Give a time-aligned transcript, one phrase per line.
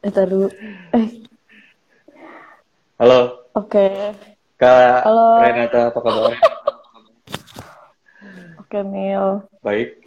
[0.00, 0.48] Ntar dulu.
[0.96, 1.06] Eh,
[2.96, 3.84] Halo, oke.
[4.56, 5.40] Kak Halo.
[5.40, 6.32] Renata, apa kabar?
[8.60, 9.44] Oke, Mil.
[9.60, 10.04] Baik,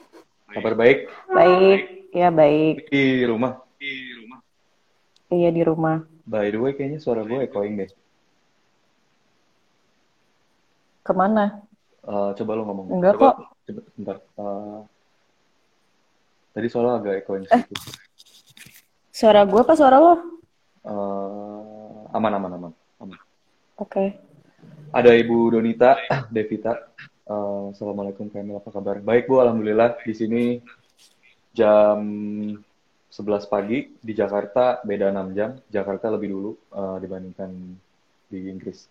[0.50, 1.82] kabar baik Baik.
[2.14, 2.90] Ya, baik.
[2.94, 3.62] di rumah.
[5.34, 6.06] Iya, di rumah.
[6.30, 7.90] By the way, kayaknya suara gue echoing deh.
[11.02, 11.66] Ke mana?
[12.06, 12.86] Eh, coba lo ngomong.
[12.94, 13.36] Enggak coba, kok.
[13.66, 14.18] Coba, bentar.
[14.22, 14.80] Eh,
[16.54, 17.78] tadi soalnya agak echoing sedikit.
[19.14, 20.42] Suara gue apa suara lo?
[20.82, 23.20] Eh, aman, aman, aman, aman.
[23.78, 24.18] Oke.
[24.90, 26.02] Ada Ibu Donita,
[26.34, 26.90] Devita.
[27.30, 28.58] Eh, Assalamualaikum, Kamil.
[28.58, 28.98] Apa kabar?
[29.06, 29.38] Baik, Bu.
[29.38, 30.02] Alhamdulillah.
[30.02, 30.58] Di sini
[31.54, 32.02] jam
[33.14, 33.94] 11 pagi.
[34.02, 35.62] Di Jakarta beda 6 jam.
[35.70, 37.54] Jakarta lebih dulu eh, dibandingkan
[38.34, 38.90] di Inggris.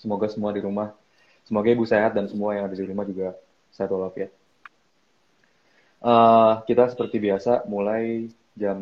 [0.00, 0.96] Semoga semua di rumah,
[1.44, 3.36] semoga Ibu sehat dan semua yang ada di rumah juga
[3.68, 4.32] sehat walafiat.
[6.06, 8.78] Eh, kita seperti biasa mulai jam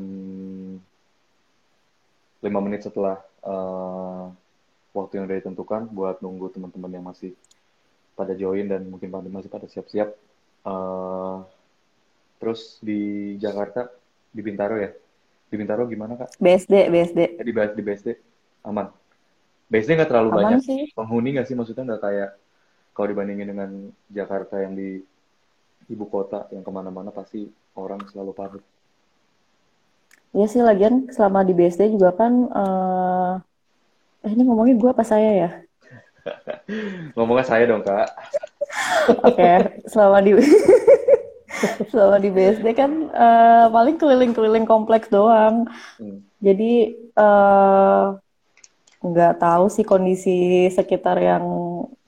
[2.44, 4.24] 5 menit setelah eh,
[4.92, 7.32] waktu yang udah ditentukan buat nunggu teman-teman yang masih
[8.12, 10.12] pada join dan mungkin pada masih pada siap-siap.
[10.68, 11.36] Eh,
[12.44, 13.88] terus di Jakarta,
[14.28, 14.92] di Bintaro ya?
[15.48, 16.36] Di Bintaro gimana Kak?
[16.36, 17.20] BSD, BSD.
[17.40, 18.08] Di, di BSD
[18.68, 18.92] aman.
[19.72, 20.92] BSD nggak terlalu Aman banyak sih.
[20.92, 21.56] penghuni nggak sih?
[21.56, 22.30] Maksudnya nggak kayak
[22.92, 23.70] kalau dibandingin dengan
[24.12, 25.00] Jakarta yang di
[25.88, 28.62] ibu kota yang ke mana-mana pasti orang selalu padat.
[30.34, 32.32] Iya sih, lagian selama di BSD juga kan...
[32.50, 33.32] eh
[34.26, 35.50] eh, ini ngomongin gue apa saya ya?
[37.14, 38.08] Ngomongnya saya dong Kak.
[39.28, 39.52] Oke,
[39.86, 40.34] selama di...
[41.92, 45.70] selama di BSD kan eh, paling keliling-keliling kompleks doang.
[46.02, 46.18] Hmm.
[46.42, 48.04] Jadi eh,
[49.04, 51.44] nggak tahu sih kondisi sekitar yang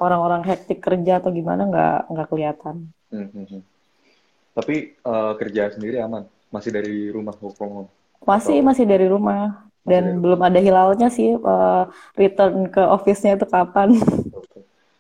[0.01, 2.96] orang-orang hektik kerja atau gimana nggak nggak kelihatan.
[3.13, 3.63] Hmm, hmm, hmm.
[4.57, 7.91] Tapi eh, kerja sendiri aman, masih dari rumah work from home.
[8.25, 11.83] Masih Atau- masih dari rumah Masih dari dan belum ada hilalnya sih eh,
[12.17, 13.95] return ke office-nya itu kapan.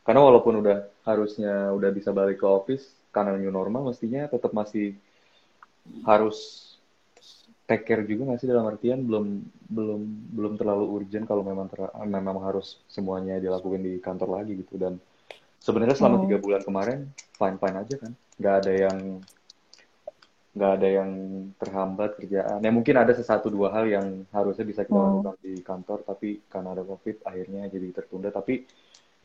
[0.06, 4.94] Karena walaupun udah harusnya udah bisa balik ke office karena new normal, mestinya tetap masih
[6.06, 6.36] harus
[7.66, 10.00] take care juga nggak sih dalam artian belum belum
[10.38, 15.02] belum terlalu urgent kalau memang ter- memang harus semuanya dilakukan di kantor lagi gitu dan
[15.66, 16.24] sebenarnya selama Hmm.
[16.24, 16.98] tiga bulan kemarin
[17.38, 18.98] fine fine aja kan nggak ada yang
[20.56, 21.10] nggak ada yang
[21.60, 25.04] terhambat kerjaan ya mungkin ada sesatu dua hal yang harusnya bisa kita Hmm.
[25.04, 28.64] lakukan di kantor tapi karena ada covid akhirnya jadi tertunda tapi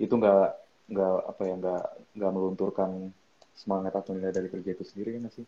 [0.04, 0.44] itu nggak
[0.92, 1.84] nggak apa ya nggak
[2.20, 2.92] nggak melunturkan
[3.56, 5.46] semangat atau nilai dari kerja itu sendiri kan sih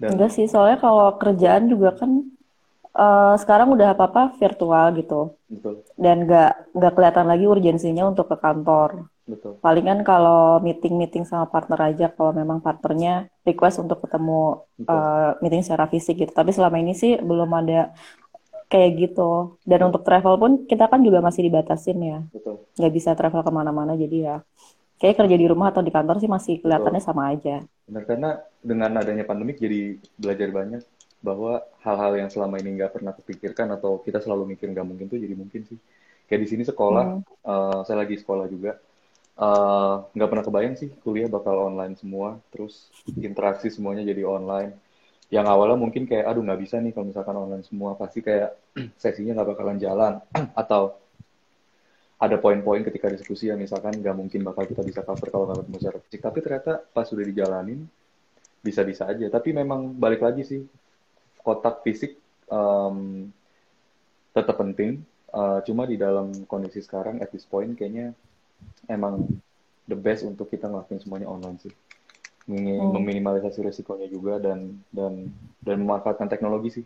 [0.00, 2.10] dan Enggak sih, soalnya kalau kerjaan juga kan
[3.04, 5.20] eh, sekarang udah apa-apa virtual gitu
[5.52, 8.90] betul dan nggak nggak kelihatan lagi urgensinya untuk ke kantor.
[9.26, 13.10] Betul Palingan kalau meeting-meeting sama partner aja kalau memang partnernya
[13.46, 14.32] request untuk ketemu
[14.78, 16.32] betul eh, meeting secara fisik gitu.
[16.40, 17.74] Tapi selama ini sih belum ada
[18.72, 19.22] kayak gitu.
[19.70, 22.18] Dan untuk travel pun kita kan juga masih dibatasin ya.
[22.32, 24.36] betul Nggak bisa travel ke mana-mana jadi ya
[25.00, 27.64] kayak kerja di rumah atau di kantor sih masih kelihatannya sama aja.
[27.86, 28.30] benar karena
[28.62, 30.82] dengan adanya pandemik jadi belajar banyak
[31.22, 35.18] bahwa hal-hal yang selama ini nggak pernah kepikirkan atau kita selalu mikir nggak mungkin tuh
[35.18, 35.78] jadi mungkin sih
[36.30, 37.22] kayak di sini sekolah Hmm.
[37.46, 38.78] eh, saya lagi sekolah juga
[39.38, 44.72] eh, nggak pernah kebayang sih kuliah bakal online semua terus interaksi semuanya jadi online.
[45.32, 47.96] Yang awalnya mungkin kayak aduh nggak bisa nih kalau misalkan online semua.
[47.96, 48.52] Pasti kayak
[49.02, 50.12] sesinya nggak bakalan jalan.
[50.60, 51.00] Atau
[52.22, 55.78] ada poin-poin ketika diskusi yang misalkan nggak mungkin bakal kita bisa cover kalau nggak ketemu
[55.80, 56.20] secara fisik.
[56.22, 57.80] Tapi ternyata pas sudah dijalanin
[58.62, 59.26] bisa-bisa aja.
[59.26, 60.62] Tapi memang balik lagi sih
[61.42, 62.14] kotak fisik
[62.46, 63.26] em,
[64.36, 65.02] tetap penting.
[65.32, 68.12] Eh, cuma di dalam kondisi sekarang at this point kayaknya
[68.86, 69.26] emang
[69.84, 71.72] the best untuk kita ngelakuin semuanya online sih
[72.42, 72.90] Hmm.
[72.90, 75.30] meminimalisasi resikonya juga dan dan
[75.62, 76.84] dan memanfaatkan teknologi sih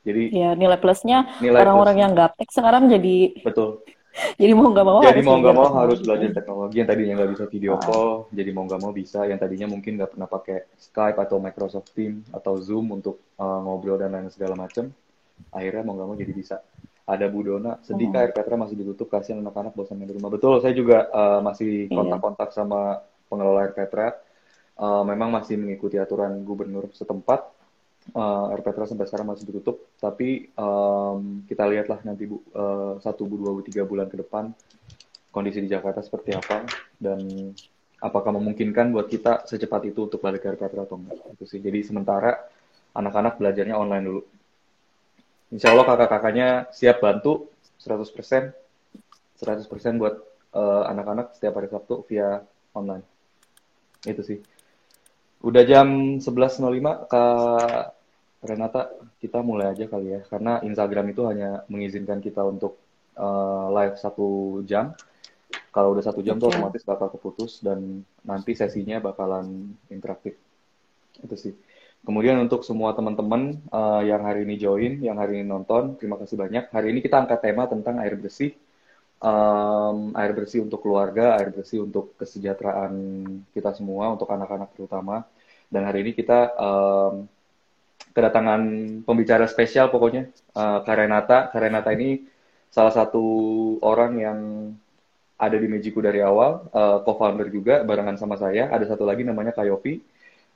[0.00, 3.84] jadi Ya nilai plusnya orang-orang plus yang gaptek sekarang jadi betul
[4.40, 6.04] jadi mau nggak mau jadi harus mau nggak belajar mau harus teknologi.
[6.08, 7.82] belajar teknologi yang tadinya nggak bisa video Ah.
[7.84, 11.92] call jadi mau nggak mau bisa yang tadinya mungkin nggak pernah pakai Skype atau Microsoft
[11.92, 14.88] Teams atau Zoom untuk uh, ngobrol dan lain segala macam
[15.52, 16.56] akhirnya mau nggak mau jadi bisa
[17.06, 18.18] ada Bu Dona sedih Hmm.
[18.22, 20.30] Air Petra masih ditutup kasihan anak-anak bosan main di rumah.
[20.30, 21.94] Betul saya juga uh, masih Iya.
[21.94, 24.14] kontak-kontak sama pengelola Air Petra
[24.72, 27.44] Uh, memang masih mengikuti aturan gubernur setempat.
[28.16, 29.84] Uh, Air Petra sampai sekarang masih ditutup.
[30.00, 34.48] Tapi um, kita lihatlah nanti bu uh, satu bu dua bu tiga bulan ke depan
[35.28, 36.64] kondisi di Jakarta seperti apa
[36.96, 37.20] dan
[38.00, 41.20] apakah memungkinkan buat kita secepat itu untuk balik ke Air Petra atau enggak.
[41.36, 41.60] Itu sih.
[41.60, 42.32] Jadi sementara
[42.96, 44.20] anak-anak belajarnya online dulu
[45.52, 48.56] Insya Allah kakak-kakaknya siap bantu 100%
[49.36, 50.14] 100% buat
[50.56, 52.40] uh, anak-anak setiap hari Sabtu via
[52.72, 53.04] online
[54.08, 54.38] itu sih
[55.42, 57.84] Udah jam 11.05, Kak
[58.46, 62.78] Renata, kita mulai aja kali ya, karena Instagram itu hanya mengizinkan kita untuk
[63.18, 64.94] uh, live satu jam.
[65.74, 66.46] Kalau udah satu jam okay.
[66.46, 70.38] tuh otomatis bakal keputus dan nanti sesinya bakalan interaktif.
[71.18, 71.54] Itu sih.
[72.02, 76.34] Kemudian untuk semua teman-teman uh, yang hari ini join, yang hari ini nonton, terima kasih
[76.34, 76.66] banyak.
[76.74, 78.58] Hari ini kita angkat tema tentang air bersih.
[79.22, 82.90] Um, air bersih untuk keluarga, air bersih untuk kesejahteraan
[83.54, 85.22] kita semua, untuk anak-anak terutama.
[85.70, 87.30] Dan hari ini kita um,
[88.10, 88.60] kedatangan
[89.06, 90.26] pembicara spesial pokoknya
[90.58, 91.54] uh, Karenata.
[91.54, 92.26] Karenata ini
[92.66, 93.22] salah satu
[93.78, 94.38] orang yang
[95.38, 98.74] ada di Mejiku dari awal, uh, co-founder juga barengan sama saya.
[98.74, 100.02] Ada satu lagi namanya Kayopi.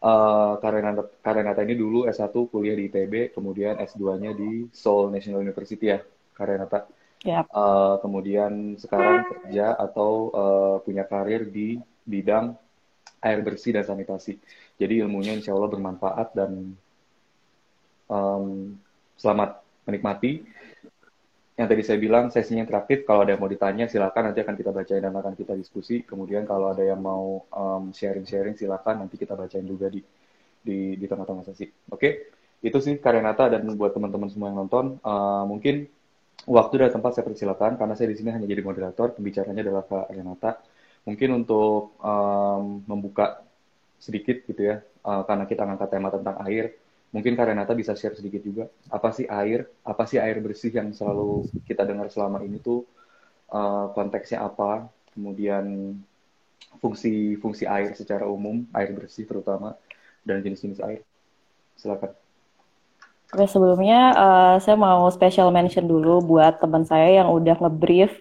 [0.07, 5.91] Uh, Karenata, Karenata ini dulu S1 kuliah di ITB, kemudian S2-nya di Seoul National University
[5.91, 5.99] ya,
[6.31, 6.87] Karenata.
[7.27, 7.51] Yep.
[7.51, 12.55] Uh, kemudian sekarang kerja atau uh, punya karir di bidang
[13.19, 14.39] air bersih dan sanitasi.
[14.79, 16.79] Jadi ilmunya insya Allah bermanfaat dan
[18.07, 18.79] um,
[19.19, 19.59] selamat
[19.89, 20.47] menikmati.
[21.57, 23.09] Yang tadi saya bilang sesinya interaktif.
[23.09, 26.05] Kalau ada yang mau ditanya silakan nanti akan kita bacain dan akan kita diskusi.
[26.05, 27.49] Kemudian kalau ada yang mau
[27.97, 30.05] sharing-sharing um, silakan nanti kita bacain juga di
[30.61, 31.65] di di tengah-tengah sesi.
[31.89, 32.13] Oke, okay?
[32.61, 35.89] itu sih Karenata dan buat teman-teman semua yang nonton uh, mungkin
[36.45, 39.17] waktu dan tempat saya persilakan karena saya di sini hanya jadi moderator.
[39.17, 40.61] Pembicaranya adalah Kak Renata.
[41.09, 43.41] Mungkin untuk um, membuka
[43.97, 46.77] sedikit gitu ya, uh, karena kita ngangkat tema tentang air
[47.17, 48.69] Mungkin Kak Renata bisa share sedikit juga.
[48.93, 49.65] Apa sih air?
[49.81, 52.85] Apa sih air bersih yang selalu kita dengar selama ini tuh
[53.49, 54.93] uh, konteksnya apa?
[55.17, 55.97] Kemudian
[56.77, 59.81] fungsi-fungsi air secara umum, air bersih terutama,
[60.29, 61.01] dan jenis-jenis air.
[61.81, 62.13] Silakan.
[63.33, 68.13] Oke, sebelumnya uh, saya mau special mention dulu buat teman saya yang udah ngebrief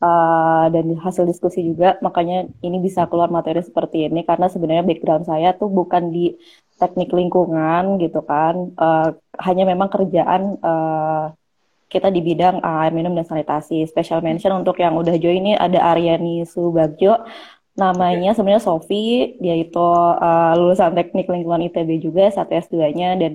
[0.00, 5.24] uh, dan hasil diskusi juga makanya ini bisa keluar materi seperti ini karena sebenarnya background
[5.28, 6.36] saya tuh bukan di
[6.76, 11.32] teknik lingkungan gitu kan uh, hanya memang kerjaan uh,
[11.86, 15.94] kita di bidang air minum dan sanitasi special mention untuk yang udah join ini ada
[15.94, 17.24] Aryani Subagjo
[17.76, 18.36] namanya okay.
[18.40, 23.32] sebenarnya Sofi dia itu uh, lulusan teknik lingkungan ITB juga saat S2-nya dan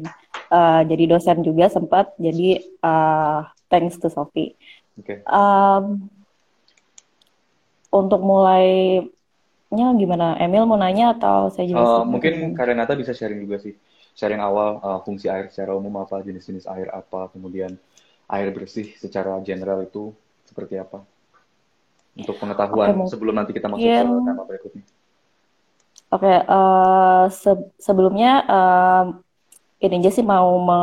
[0.50, 4.58] uh, jadi dosen juga sempat jadi uh, thanks to Sofi
[4.98, 5.22] okay.
[5.30, 6.10] um,
[7.94, 9.00] untuk mulai
[9.72, 10.36] nya gimana?
[10.36, 12.04] Emil mau nanya atau saya juga?
[12.04, 13.74] Uh, mungkin Karenata bisa sharing juga sih.
[14.12, 17.80] Sharing awal uh, fungsi air secara umum apa, jenis-jenis air apa, kemudian
[18.28, 20.12] air bersih secara general itu
[20.44, 21.00] seperti apa?
[22.12, 24.84] Untuk pengetahuan okay, sebelum nanti kita masuk ke tema berikutnya.
[26.12, 29.06] Oke, okay, uh, se sebelumnya uh,
[29.80, 30.82] ini aja sih mau me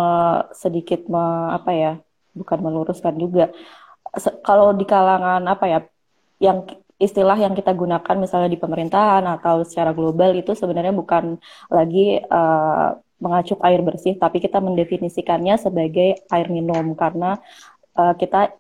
[0.57, 1.93] sedikit me apa ya,
[2.33, 3.53] bukan meluruskan juga.
[4.17, 5.79] Se kalau di kalangan apa ya,
[6.41, 6.65] yang
[6.99, 11.39] istilah yang kita gunakan misalnya di pemerintahan atau secara global itu sebenarnya bukan
[11.71, 17.39] lagi uh, mengacu air bersih, tapi kita mendefinisikannya sebagai air minum karena
[17.99, 18.55] uh, kita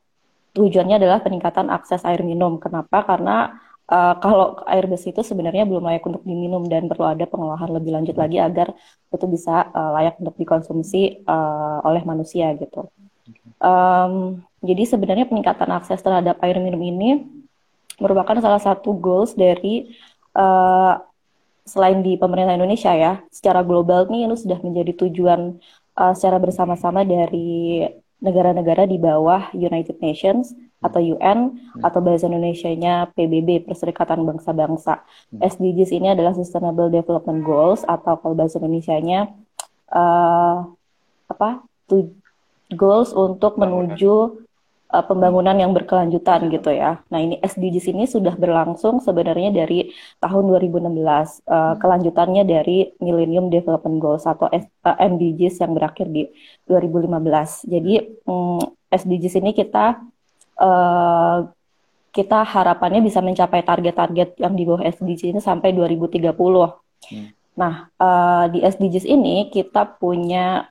[0.55, 2.59] tujuannya adalah peningkatan akses air minum.
[2.59, 3.07] Kenapa?
[3.07, 3.59] Karena
[3.91, 7.91] uh, kalau air bersih itu sebenarnya belum layak untuk diminum dan perlu ada pengolahan lebih
[7.95, 8.75] lanjut lagi agar
[9.15, 12.91] itu bisa uh, layak untuk dikonsumsi uh, oleh manusia gitu.
[13.59, 17.38] Um, jadi sebenarnya peningkatan akses terhadap air minum ini
[17.99, 19.95] merupakan salah satu goals dari
[20.35, 20.99] uh,
[21.69, 25.61] selain di pemerintah Indonesia ya, secara global nih ini sudah menjadi tujuan
[25.99, 27.85] uh, secara bersama-sama dari
[28.19, 31.83] negara-negara di bawah United Nations atau UN hmm.
[31.83, 35.03] atau bahasa Indonesia-nya PBB Perserikatan Bangsa-Bangsa.
[35.35, 35.39] Hmm.
[35.43, 39.35] SDGs ini adalah Sustainable Development Goals atau kalau bahasa Indonesia-nya
[39.91, 40.67] uh,
[41.29, 41.63] apa?
[42.69, 44.45] goals untuk menuju
[44.89, 47.01] uh, pembangunan yang berkelanjutan gitu ya.
[47.13, 50.89] Nah ini SDGs ini sudah berlangsung sebenarnya dari tahun 2016.
[50.89, 56.29] Uh, eh, kelanjutannya dari Millennium Development Goals atau S uh, eh, MDGs yang berakhir di
[56.67, 57.69] 2015.
[57.69, 60.01] Jadi um, mm, SDGs ini kita
[60.61, 61.39] uh,
[62.09, 66.33] kita harapannya bisa mencapai target-target yang di bawah SDGs ini sampai 2030.
[66.35, 67.29] Hmm.
[67.55, 70.67] Nah, uh, di SDGs ini kita punya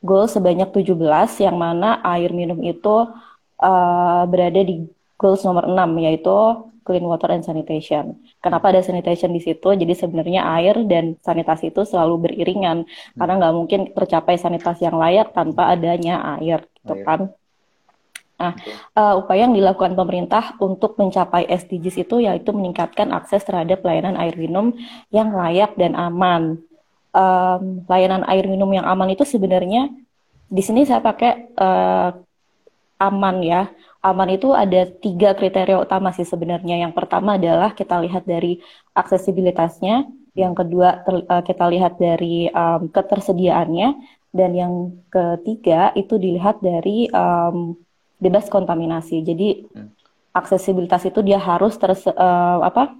[0.00, 0.96] goal sebanyak 17
[1.44, 3.06] yang mana air minum itu
[3.60, 4.88] uh, berada di
[5.20, 6.36] goals nomor 6 yaitu
[6.90, 8.16] clean water and sanitation.
[8.40, 9.68] Kenapa ada sanitation di situ?
[9.76, 13.16] Jadi sebenarnya air dan sanitasi itu selalu beriringan hmm.
[13.20, 17.04] karena nggak mungkin tercapai sanitasi yang layak tanpa adanya air, gitu air.
[17.06, 17.20] kan?
[18.40, 18.56] Nah,
[18.96, 24.32] uh, upaya yang dilakukan pemerintah untuk mencapai SDGs itu yaitu meningkatkan akses terhadap layanan air
[24.40, 24.72] minum
[25.12, 26.56] yang layak dan aman.
[27.12, 29.92] Um, layanan air minum yang aman itu sebenarnya
[30.48, 32.16] di sini saya pakai uh,
[33.00, 33.72] aman ya.
[34.04, 36.76] Aman itu ada tiga kriteria utama sih sebenarnya.
[36.84, 38.60] Yang pertama adalah kita lihat dari
[38.96, 43.88] aksesibilitasnya, yang kedua ter, uh, kita lihat dari um, ketersediaannya,
[44.30, 44.74] Dan yang
[45.10, 47.74] ketiga itu dilihat dari um,
[48.22, 49.26] bebas kontaminasi.
[49.26, 49.90] Jadi hmm.
[50.30, 52.94] aksesibilitas itu dia harus terus uh, apa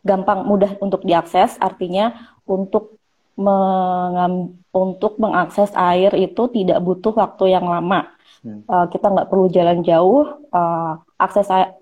[0.00, 1.60] gampang mudah untuk diakses.
[1.60, 2.96] Artinya untuk
[3.34, 8.10] mengam, untuk mengakses air itu tidak butuh waktu yang lama.
[8.44, 8.60] Hmm.
[8.68, 10.38] Uh, kita nggak perlu jalan jauh.
[10.52, 11.74] Uh, akses air,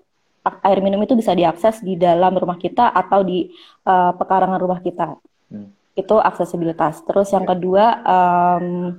[0.43, 3.51] air minum itu bisa diakses di dalam rumah kita atau di
[3.85, 5.17] uh, pekarangan rumah kita.
[5.49, 7.05] Hmm itu aksesibilitas.
[7.05, 8.97] Terus yang kedua um,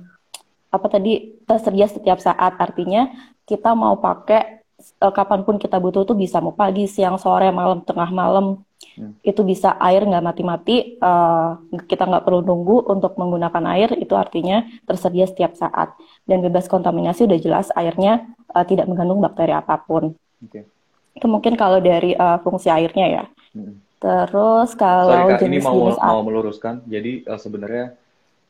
[0.71, 3.11] apa tadi tersedia setiap saat artinya
[3.47, 4.63] kita mau pakai
[5.03, 8.63] uh, kapan pun kita butuh tuh bisa mau pagi, siang, sore, malam, tengah malam
[8.97, 9.21] hmm.
[9.25, 11.57] itu bisa air nggak mati-mati uh,
[11.89, 15.97] kita nggak perlu nunggu untuk menggunakan air itu artinya tersedia setiap saat
[16.29, 20.15] dan bebas kontaminasi udah jelas airnya uh, tidak mengandung bakteri apa pun.
[20.45, 20.63] Okay.
[21.15, 23.23] Itu mungkin kalau dari uh, fungsi airnya ya.
[23.55, 23.79] Hmm.
[23.99, 26.75] Terus kalau Sorry, Kak, jenis, ini mau jenis mau meluruskan.
[26.85, 27.85] Jadi uh, sebenarnya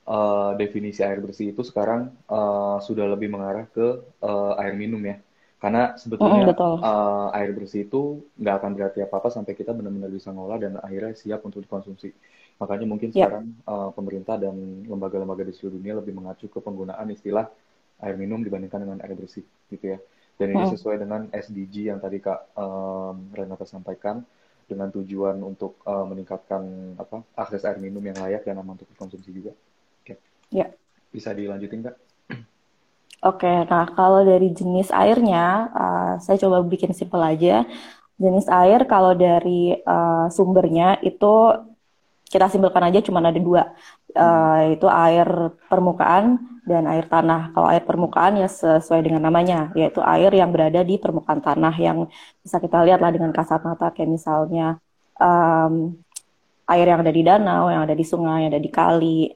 [0.10, 5.18] uh, definisi air bersih itu sekarang uh, sudah lebih mengarah ke uh, air minum ya.
[5.66, 10.30] Karena sebetulnya mm, uh, air bersih itu nggak akan berarti apa-apa sampai kita benar-benar bisa
[10.30, 12.14] ngolah dan akhirnya siap untuk dikonsumsi.
[12.62, 13.26] Makanya mungkin yeah.
[13.26, 17.50] sekarang uh, pemerintah dan lembaga-lembaga di seluruh dunia lebih mengacu ke penggunaan istilah
[17.98, 19.42] air minum dibandingkan dengan air bersih
[19.74, 20.00] gitu ya.
[20.38, 20.72] Dan ini mm.
[20.78, 24.22] sesuai dengan SDG yang tadi Kak um, Renata sampaikan
[24.70, 29.34] dengan tujuan untuk uh, meningkatkan apa akses air minum yang layak dan aman untuk dikonsumsi
[29.34, 29.58] juga.
[30.06, 30.22] Oke.
[30.54, 30.70] Ya.
[31.10, 32.05] Bisa dilanjutin nggak?
[33.26, 37.66] Oke, nah kalau dari jenis airnya, uh, saya coba bikin simpel aja.
[38.22, 41.34] Jenis air kalau dari uh, sumbernya itu
[42.30, 43.74] kita simpulkan aja cuma ada dua,
[44.14, 45.26] uh, itu air
[45.66, 46.38] permukaan
[46.70, 47.50] dan air tanah.
[47.54, 52.06] Kalau air permukaan ya sesuai dengan namanya, yaitu air yang berada di permukaan tanah yang
[52.46, 54.78] bisa kita lihat lah dengan kasat mata kayak misalnya
[55.18, 55.98] um,
[56.70, 59.34] air yang ada di danau, yang ada di sungai, yang ada di kali,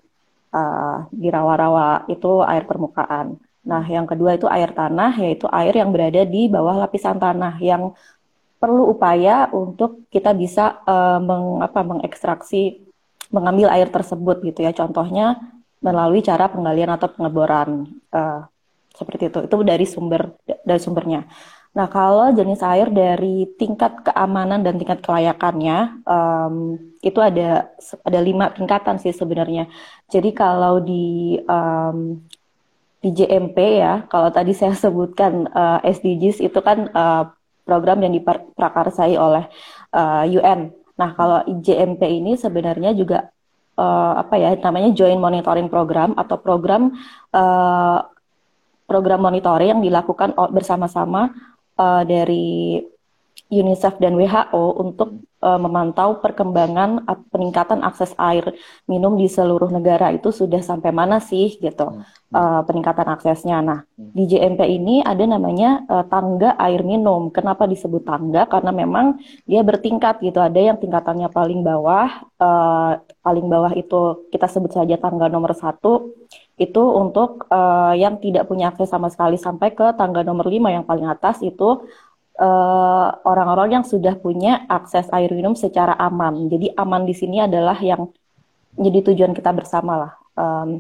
[0.54, 3.49] uh, di rawa-rawa itu air permukaan.
[3.66, 7.92] Nah, yang kedua itu air tanah, yaitu air yang berada di bawah lapisan tanah yang
[8.60, 12.84] perlu upaya untuk kita bisa uh, meng, apa, mengekstraksi,
[13.32, 14.72] mengambil air tersebut gitu ya.
[14.72, 15.40] Contohnya
[15.80, 18.48] melalui cara penggalian atau pengeboran uh,
[18.92, 19.40] seperti itu.
[19.48, 21.24] Itu dari sumber dari sumbernya.
[21.70, 26.76] Nah, kalau jenis air dari tingkat keamanan dan tingkat kelayakannya um,
[27.06, 27.70] itu ada
[28.02, 29.70] ada lima tingkatan sih sebenarnya.
[30.10, 32.26] Jadi kalau di um,
[33.00, 37.32] di JMP ya, kalau tadi saya sebutkan uh, eh, SDGs itu kan uh,
[37.64, 39.46] program yang diprakarsai oleh
[39.94, 40.74] uh, UN.
[41.00, 43.32] Nah, kalau JMP ini sebenarnya juga
[43.80, 46.92] uh, apa ya namanya Joint Monitoring Program atau program
[47.32, 48.04] uh,
[48.90, 51.30] program monitoring yang dilakukan bersama-sama
[51.78, 52.82] uh, dari
[53.54, 58.56] UNICEF dan WHO untuk uh, memantau perkembangan peningkatan akses air
[58.86, 62.04] minum di seluruh negara itu sudah sampai mana sih gitu
[62.34, 63.60] uh, peningkatan aksesnya.
[63.64, 64.12] Nah hmm.
[64.14, 67.34] di JMP ini ada namanya uh, tangga air minum.
[67.34, 68.46] Kenapa disebut tangga?
[68.46, 69.20] Karena memang
[69.50, 70.40] dia bertingkat gitu.
[70.40, 76.16] Ada yang tingkatannya paling bawah, uh, paling bawah itu kita sebut saja tangga nomor satu
[76.60, 80.84] itu untuk uh, yang tidak punya akses sama sekali sampai ke tangga nomor lima yang
[80.84, 81.88] paling atas itu
[82.40, 86.48] Eh, orang-orang uh, yang sudah punya akses air minum secara aman.
[86.48, 88.08] Jadi aman di sini adalah yang
[88.80, 90.12] jadi tujuan kita bersama lah.
[90.40, 90.80] Um,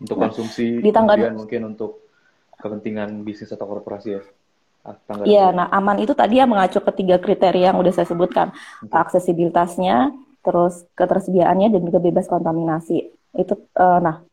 [0.00, 2.08] untuk nah, konsumsi, di tanggal mungkin untuk
[2.56, 4.22] kepentingan bisnis atau korporasi ya.
[4.84, 4.96] Ah,
[5.28, 8.96] iya, nah aman itu tadi yang mengacu ketiga kriteria yang udah saya sebutkan, okay.
[8.96, 10.08] aksesibilitasnya,
[10.40, 13.12] terus ketersediaannya dan juga bebas kontaminasi.
[13.36, 14.24] Itu, uh, nah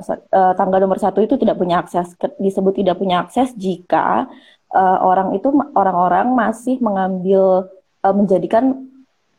[0.00, 4.28] uh, tanggal nomor satu itu tidak punya akses, disebut tidak punya akses jika
[4.74, 7.70] uh, orang itu orang-orang masih mengambil
[8.02, 8.90] uh, menjadikan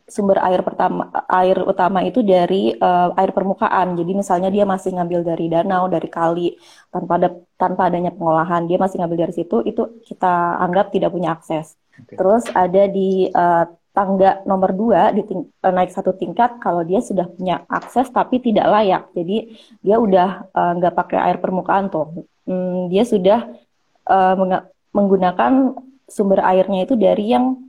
[0.06, 3.98] sumber air pertama air utama itu dari uh, air permukaan.
[3.98, 6.48] Jadi misalnya dia masih ngambil dari danau, dari kali
[6.94, 11.34] tanpa ada tanpa adanya pengolahan, dia masih ngambil dari situ itu kita anggap tidak punya
[11.34, 11.74] akses.
[11.90, 12.16] Okay.
[12.22, 13.66] Terus ada di uh,
[13.96, 18.68] tangga nomor dua di ting naik satu tingkat kalau dia sudah punya akses tapi tidak
[18.70, 19.10] layak.
[19.18, 22.30] Jadi dia udah nggak uh, pakai air permukaan tuh.
[22.46, 23.50] Hmm, dia sudah
[24.06, 24.36] uh,
[24.96, 25.76] menggunakan
[26.08, 27.60] sumber airnya itu dari yang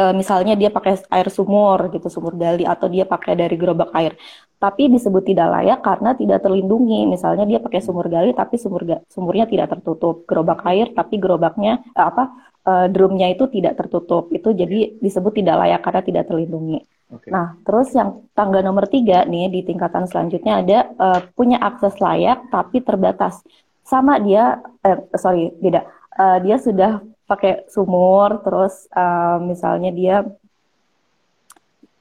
[0.00, 4.16] uh, misalnya dia pakai air sumur gitu, sumur gali atau dia pakai dari gerobak air.
[4.60, 7.08] Tapi disebut tidak layak karena tidak terlindungi.
[7.08, 12.06] Misalnya dia pakai sumur gali tapi sumur sumurnya tidak tertutup, gerobak air tapi gerobaknya uh,
[12.08, 12.24] apa
[12.64, 14.32] uh, drumnya itu tidak tertutup.
[14.32, 16.80] Itu jadi disebut tidak layak karena tidak terlindungi.
[17.10, 17.34] Okay.
[17.34, 22.46] Nah, terus yang tangga nomor tiga nih di tingkatan selanjutnya ada uh, punya akses layak
[22.54, 23.42] tapi terbatas.
[23.82, 25.82] Sama dia, eh, sorry, beda
[26.20, 30.16] uh, dia sudah pakai sumur, terus uh, misalnya dia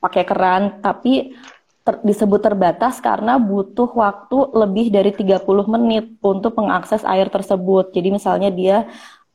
[0.04, 1.36] pakai keran, tapi
[1.88, 7.96] ter, disebut terbatas karena butuh waktu lebih dari 30 menit untuk mengakses air tersebut.
[7.96, 8.78] Jadi misalnya dia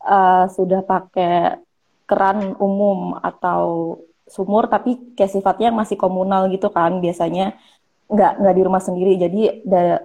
[0.04, 1.64] uh, sudah pakai
[2.04, 3.96] keran umum atau
[4.28, 7.56] sumur tapi kayak sifatnya masih komunal gitu kan biasanya
[8.08, 9.40] nggak nggak di rumah sendiri jadi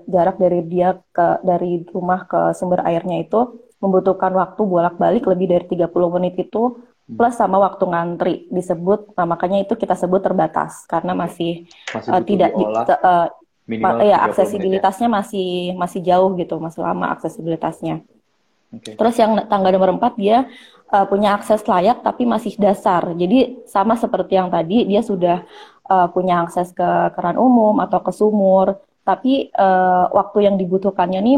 [0.08, 5.66] jarak dari dia ke dari rumah ke sumber airnya itu membutuhkan waktu bolak-balik lebih dari
[5.66, 7.16] 30 menit itu hmm.
[7.16, 12.22] plus sama waktu ngantri disebut nah, makanya itu kita sebut terbatas karena masih, masih uh,
[12.24, 13.28] tidak di, uh,
[14.04, 15.14] ya aksesibilitasnya ya?
[15.14, 18.04] masih masih jauh gitu masih lama aksesibilitasnya
[18.76, 19.00] okay.
[19.00, 20.50] terus yang tangga nomor 4 dia
[20.92, 25.48] uh, punya akses layak tapi masih dasar jadi sama seperti yang tadi dia sudah
[25.88, 31.38] uh, punya akses ke keran umum atau ke sumur tapi uh, waktu yang dibutuhkannya nih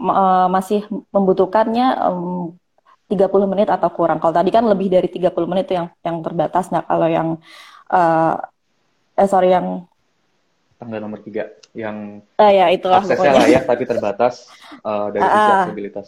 [0.00, 2.56] uh, masih membutuhkannya um,
[3.10, 4.22] 30 menit atau kurang.
[4.22, 6.70] Kalau tadi kan lebih dari 30 menit itu yang yang terbatas.
[6.70, 7.28] Nah, kalau yang
[7.90, 8.34] uh,
[9.18, 9.84] eh sorry yang
[10.80, 13.44] tangga nomor tiga yang uh, ya, itulah aksesnya pokoknya.
[13.44, 14.34] layak tapi terbatas
[14.80, 16.06] uh, dari sisi uh, aksesibilitas.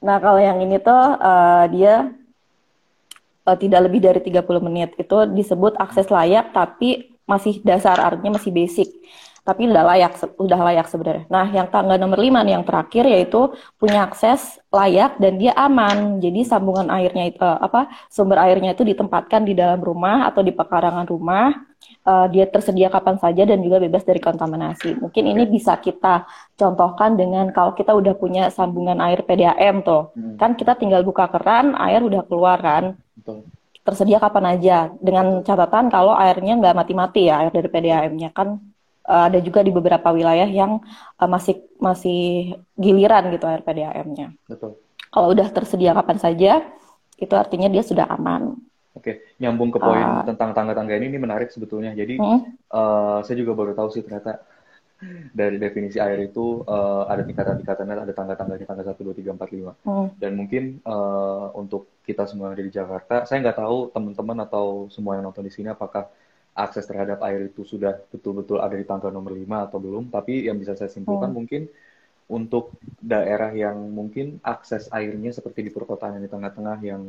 [0.00, 2.08] Nah, kalau yang ini tuh uh, dia
[3.44, 4.90] uh, tidak lebih dari 30 menit.
[4.96, 8.90] Itu disebut akses layak tapi masih dasar artinya masih basic
[9.42, 11.24] tapi udah layak udah layak sebenarnya.
[11.32, 13.50] Nah, yang tangga nomor 5 nih yang terakhir yaitu
[13.80, 16.20] punya akses layak dan dia aman.
[16.20, 20.52] Jadi sambungan airnya itu uh, apa sumber airnya itu ditempatkan di dalam rumah atau di
[20.52, 21.56] pekarangan rumah.
[22.04, 25.00] Uh, dia tersedia kapan saja dan juga bebas dari kontaminasi.
[25.00, 30.12] Mungkin ini bisa kita contohkan dengan kalau kita udah punya sambungan air PDAM tuh.
[30.12, 30.36] Hmm.
[30.36, 32.84] Kan kita tinggal buka keran, air udah keluar kan.
[33.16, 33.48] Betul
[33.80, 38.60] tersedia kapan aja dengan catatan kalau airnya nggak mati-mati ya air dari PDAM-nya kan
[39.10, 40.78] uh, ada juga di beberapa wilayah yang
[41.18, 44.30] uh, masih masih giliran gitu air PDAM-nya.
[44.46, 44.78] Betul.
[45.10, 46.52] Kalau udah tersedia kapan saja,
[47.18, 48.54] itu artinya dia sudah aman.
[48.94, 51.90] Oke, nyambung ke poin uh, tentang tangga-tangga ini, ini menarik sebetulnya.
[51.98, 52.70] Jadi hmm?
[52.70, 54.38] uh, saya juga baru tahu sih ternyata
[55.32, 59.72] dari definisi air itu uh, ada tingkatan-tingkatannya, ada tangga-tangganya, tangga satu, dua, tiga, empat, lima.
[59.80, 60.12] Hmm.
[60.20, 64.92] Dan mungkin uh, untuk kita semua yang ada di Jakarta, saya nggak tahu teman-teman atau
[64.92, 66.12] semua yang nonton di sini apakah
[66.54, 70.58] akses terhadap air itu sudah betul-betul ada di tangga nomor 5 atau belum, tapi yang
[70.58, 71.36] bisa saya simpulkan hmm.
[71.36, 71.62] mungkin
[72.30, 77.02] untuk daerah yang mungkin akses airnya seperti di perkotaan yang di tengah-tengah yang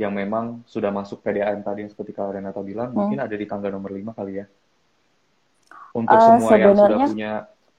[0.00, 2.96] yang memang sudah masuk PDAM tadi yang seperti Kak Renata bilang, hmm.
[2.96, 4.46] mungkin ada di tangga nomor 5 kali ya.
[5.92, 6.64] Untuk uh, semua sebenarnya...
[6.64, 7.32] yang sudah punya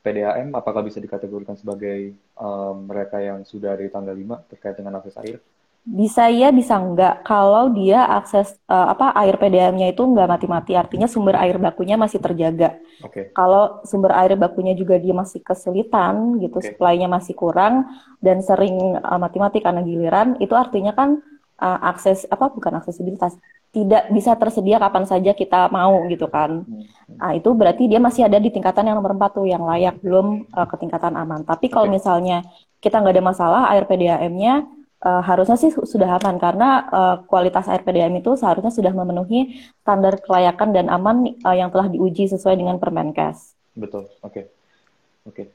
[0.05, 5.01] PDAM, apakah bisa dikategorikan sebagai um, mereka yang sudah ada di tangga 5 terkait dengan
[5.01, 5.41] akses air?
[5.81, 7.25] Bisa iya, bisa enggak.
[7.25, 12.21] Kalau dia akses uh, apa air PDAM-nya itu enggak mati-mati, artinya sumber air bakunya masih
[12.21, 12.77] terjaga.
[13.01, 13.33] Okay.
[13.33, 16.77] Kalau sumber air bakunya juga dia masih kesulitan gitu, okay.
[16.77, 17.89] supply-nya masih kurang
[18.21, 21.17] dan sering uh, mati-mati karena giliran, itu artinya kan
[21.57, 23.41] uh, akses apa bukan aksesibilitas,
[23.73, 26.61] tidak bisa tersedia kapan saja kita mau gitu kan.
[26.61, 26.85] Hmm.
[27.17, 30.45] Nah, itu berarti dia masih ada di tingkatan yang nomor 4 tuh yang layak belum
[30.53, 31.41] uh, ke tingkatan aman.
[31.41, 31.97] Tapi kalau okay.
[31.97, 32.37] misalnya
[32.77, 37.81] kita nggak ada masalah air PDAM-nya uh, harusnya sih sudah aman karena uh, kualitas air
[37.81, 42.77] PDAM itu seharusnya sudah memenuhi standar kelayakan dan aman uh, yang telah diuji sesuai dengan
[42.77, 43.57] Permenkes.
[43.73, 44.43] Betul, oke, okay.
[45.25, 45.33] oke.
[45.33, 45.47] Okay.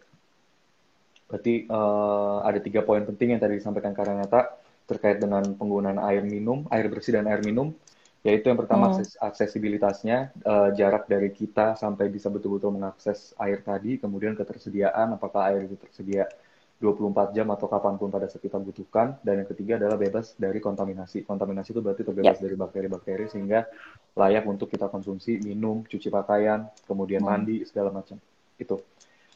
[1.27, 6.63] Berarti uh, ada tiga poin penting yang tadi disampaikan Karanata terkait dengan penggunaan air minum,
[6.71, 7.75] air bersih dan air minum,
[8.23, 9.03] yaitu yang pertama hmm.
[9.19, 15.67] aksesibilitasnya, uh, jarak dari kita sampai bisa betul-betul mengakses air tadi, kemudian ketersediaan, apakah air
[15.67, 16.31] itu tersedia
[16.77, 19.17] 24 jam atau kapan pun pada saat kita butuhkan.
[19.25, 21.25] Dan yang ketiga adalah bebas dari kontaminasi.
[21.25, 22.45] Kontaminasi itu berarti terbebas yeah.
[22.45, 23.65] dari bakteri-bakteri sehingga
[24.13, 27.31] layak untuk kita konsumsi, minum, cuci pakaian, kemudian hmm.
[27.33, 28.21] mandi, segala macam.
[28.61, 28.81] Itu.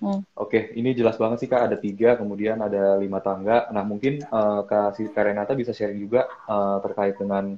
[0.00, 0.24] Hmm.
[0.32, 3.68] Oke, ini jelas banget sih Kak, ada tiga, kemudian ada lima tangga.
[3.68, 7.56] Nah mungkin uh, Kak, Kak Renata bisa sharing juga uh, terkait dengan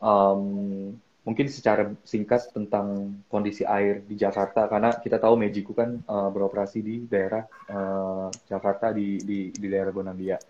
[0.00, 0.92] um,
[1.28, 6.80] mungkin secara singkat tentang kondisi air di Jakarta karena kita tahu Mejiku kan uh, beroperasi
[6.80, 10.40] di daerah uh, Jakarta di, di di daerah Gondangdia.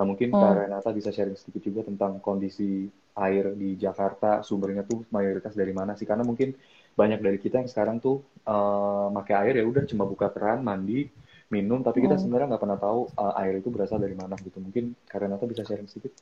[0.00, 0.40] Nah mungkin hmm.
[0.40, 5.76] Kak Renata bisa sharing sedikit juga tentang kondisi air di Jakarta sumbernya tuh mayoritas dari
[5.76, 6.56] mana sih karena mungkin
[6.96, 11.12] banyak dari kita yang sekarang tuh uh, pakai air ya udah cuma buka keran mandi
[11.52, 12.22] minum tapi kita hmm.
[12.24, 15.60] sebenarnya nggak pernah tahu uh, air itu berasal dari mana gitu mungkin Kak Renata bisa
[15.60, 16.16] sharing sedikit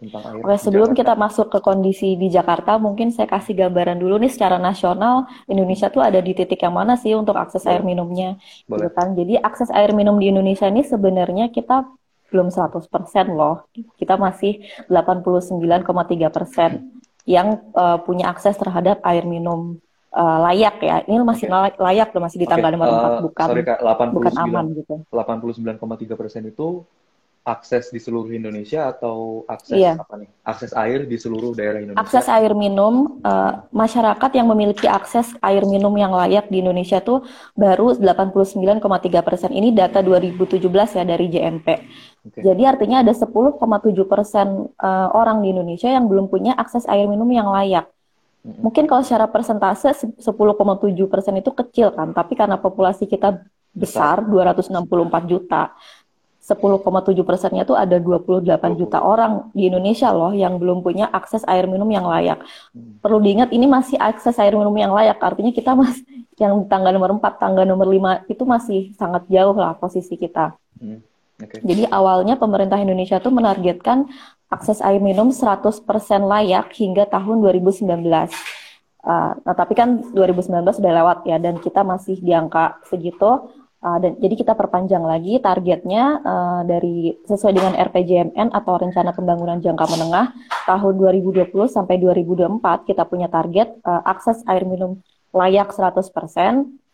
[0.00, 0.40] tentang air.
[0.40, 4.56] Oke, sebelum kita masuk ke kondisi di Jakarta, mungkin saya kasih gambaran dulu nih secara
[4.56, 7.76] nasional Indonesia tuh ada di titik yang mana sih untuk akses Boleh.
[7.76, 8.88] air minumnya, gitu Boleh.
[8.88, 9.08] gitu kan.
[9.12, 11.84] Jadi akses air minum di Indonesia ini sebenarnya kita
[12.32, 12.88] belum 100%
[13.28, 13.68] loh.
[14.00, 19.76] Kita masih 89,3% persen yang uh, punya akses terhadap air minum
[20.14, 20.96] uh, layak ya.
[21.04, 21.76] Ini masih okay.
[21.76, 22.78] layak loh, masih di tanggal okay.
[22.78, 24.94] nomor uh, 4 bukan sorry, Kak, 89, bukan aman gitu.
[25.12, 26.68] 89,3% itu
[27.40, 29.96] akses di seluruh Indonesia atau akses Iya.
[29.96, 30.28] apa nih?
[30.44, 32.04] Akses air di seluruh daerah Indonesia?
[32.04, 37.24] Akses air minum, eh, masyarakat yang memiliki akses air minum yang layak di Indonesia tuh
[37.56, 39.50] baru 89,3 persen.
[39.50, 41.68] Ini data 2017 ya dari JNP.
[42.28, 42.44] Oke.
[42.44, 47.28] Jadi artinya ada 10,7 persen eh, orang di Indonesia yang belum punya akses air minum
[47.32, 47.88] yang layak.
[48.40, 48.68] Mm-mm.
[48.68, 54.24] Mungkin kalau secara persentase se- 10,7 persen itu kecil kan, tapi karena populasi kita besar
[54.26, 55.70] 264 juta,
[56.50, 58.42] 10,7 persennya tuh ada 28
[58.74, 62.42] juta orang di Indonesia loh yang belum punya akses air minum yang layak.
[62.74, 62.98] Hmm.
[62.98, 66.02] Perlu diingat ini masih akses air minum yang layak, artinya kita masih
[66.42, 70.58] yang tangga nomor 4, tangga nomor 5 itu masih sangat jauh lah posisi kita.
[70.82, 71.06] Hmm.
[71.40, 71.62] Oke.
[71.64, 74.10] Jadi awalnya pemerintah Indonesia tuh menargetkan
[74.50, 75.86] akses air minum 100%
[76.26, 77.86] layak hingga tahun 2019.
[79.00, 83.48] Uh, nah, tapi kan 2019 sudah lewat ya, dan kita masih di angka segitu.
[83.80, 89.56] Uh, dan jadi kita perpanjang lagi targetnya uh, dari sesuai dengan RPJMN atau Rencana Pembangunan
[89.56, 90.36] Jangka Menengah
[90.68, 95.00] tahun 2020 sampai 2024 kita punya target uh, akses air minum
[95.32, 96.12] layak 100%,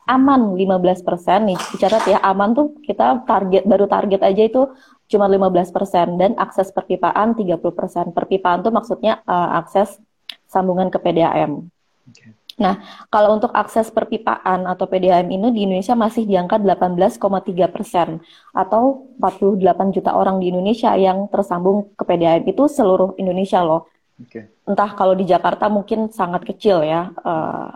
[0.07, 1.51] aman 15%.
[1.51, 4.71] Nih dicatat ya, aman tuh kita target baru target aja itu
[5.11, 8.15] cuma 15% dan akses perpipaan 30%.
[8.15, 9.99] Perpipaan tuh maksudnya uh, akses
[10.47, 11.67] sambungan ke PDAM.
[12.07, 12.46] Oke.
[12.57, 12.81] Nah,
[13.13, 17.21] kalau untuk akses perpipaan atau PDAM ini di Indonesia masih di angka 18,3
[17.69, 18.25] persen
[18.57, 23.93] atau 48 juta orang di Indonesia yang tersambung ke PDAM itu seluruh Indonesia loh.
[24.17, 24.49] Oke.
[24.65, 27.69] Entah kalau di Jakarta mungkin sangat kecil ya eh,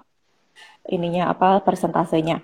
[0.88, 2.40] ininya apa persentasenya.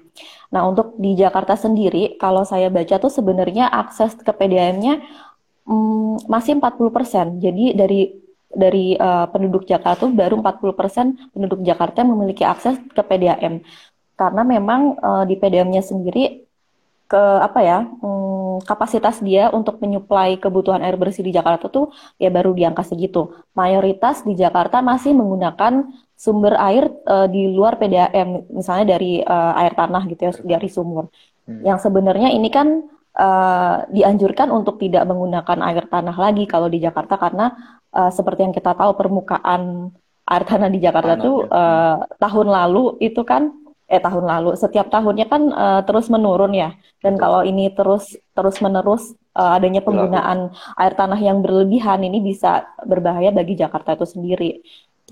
[0.53, 5.01] Nah, untuk di Jakarta sendiri kalau saya baca tuh sebenarnya akses ke PDAM-nya
[5.65, 7.41] mm, masih 40%.
[7.41, 8.26] Jadi dari
[8.57, 13.61] dari eh, penduduk Jakarta tuh baru 40% penduduk Jakarta yang memiliki akses ke PDAM.
[14.17, 16.47] Karena memang eh, di PDAM-nya sendiri
[17.07, 22.33] ke apa ya mm, kapasitas dia untuk menyuplai kebutuhan air bersih di Jakarta tuh ya
[22.35, 23.31] baru di angka segitu.
[23.55, 25.87] Mayoritas di Jakarta masih menggunakan
[26.19, 31.07] sumber air eh, di luar PDAM, misalnya dari eh, air tanah gitu ya, dari sumur.
[31.47, 31.63] Hmm.
[31.63, 37.17] Yang sebenarnya ini kan eh, dianjurkan untuk tidak menggunakan air tanah lagi kalau di Jakarta
[37.17, 37.53] karena
[37.97, 39.93] eh, seperti yang kita tahu permukaan
[40.27, 41.49] air tanah di Jakarta Tanah, tuh ya.
[41.61, 43.43] eh, tahun lalu itu kan
[43.87, 46.75] eh tahun lalu setiap tahunnya kan eh, terus menurun ya.
[47.03, 47.23] Dan Betul.
[47.23, 48.05] kalau ini terus
[48.37, 50.51] terus menerus eh, adanya penggunaan
[50.81, 54.51] air tanah yang berlebihan ini bisa berbahaya bagi Jakarta itu sendiri.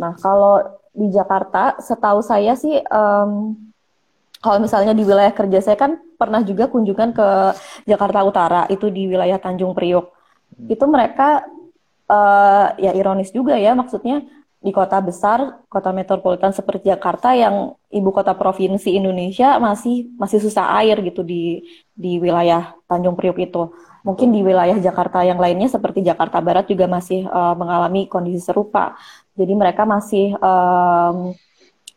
[0.02, 0.58] Nah, kalau
[0.94, 3.30] di Jakarta, setahu saya sih, em,
[4.44, 7.28] kalau misalnya di wilayah kerja saya kan pernah juga kunjungan ke
[7.88, 10.04] Jakarta Utara, itu di wilayah Tanjung Priok.
[10.04, 10.68] Hmm.
[10.68, 11.48] Itu mereka,
[12.12, 14.20] eh, ya ironis juga ya, maksudnya
[14.60, 20.76] di kota besar, kota metropolitan seperti Jakarta yang ibu kota provinsi Indonesia masih masih susah
[20.80, 21.64] air gitu di
[21.96, 23.72] di wilayah Tanjung Priok itu.
[24.04, 28.92] Mungkin di wilayah Jakarta yang lainnya seperti Jakarta Barat juga masih eh, mengalami kondisi serupa.
[29.36, 31.34] Jadi mereka masih em,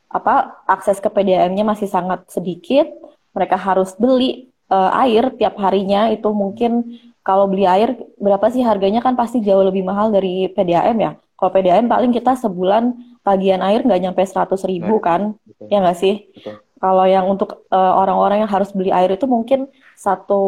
[0.07, 2.87] apa akses ke PDAM-nya masih sangat sedikit.
[3.35, 9.03] Mereka harus beli eh, air tiap harinya itu mungkin kalau beli air berapa sih harganya
[9.03, 11.11] kan pasti jauh lebih mahal dari PDAM ya.
[11.37, 15.67] Kalau PDAM paling kita sebulan tagihan air nggak nyampe 100 ribu Nah, kan, Betul.
[15.67, 16.15] ya nggak sih?
[16.31, 16.55] Betul.
[16.77, 19.67] Kalau yang untuk eh, orang-orang yang harus beli air itu mungkin
[19.97, 20.41] satu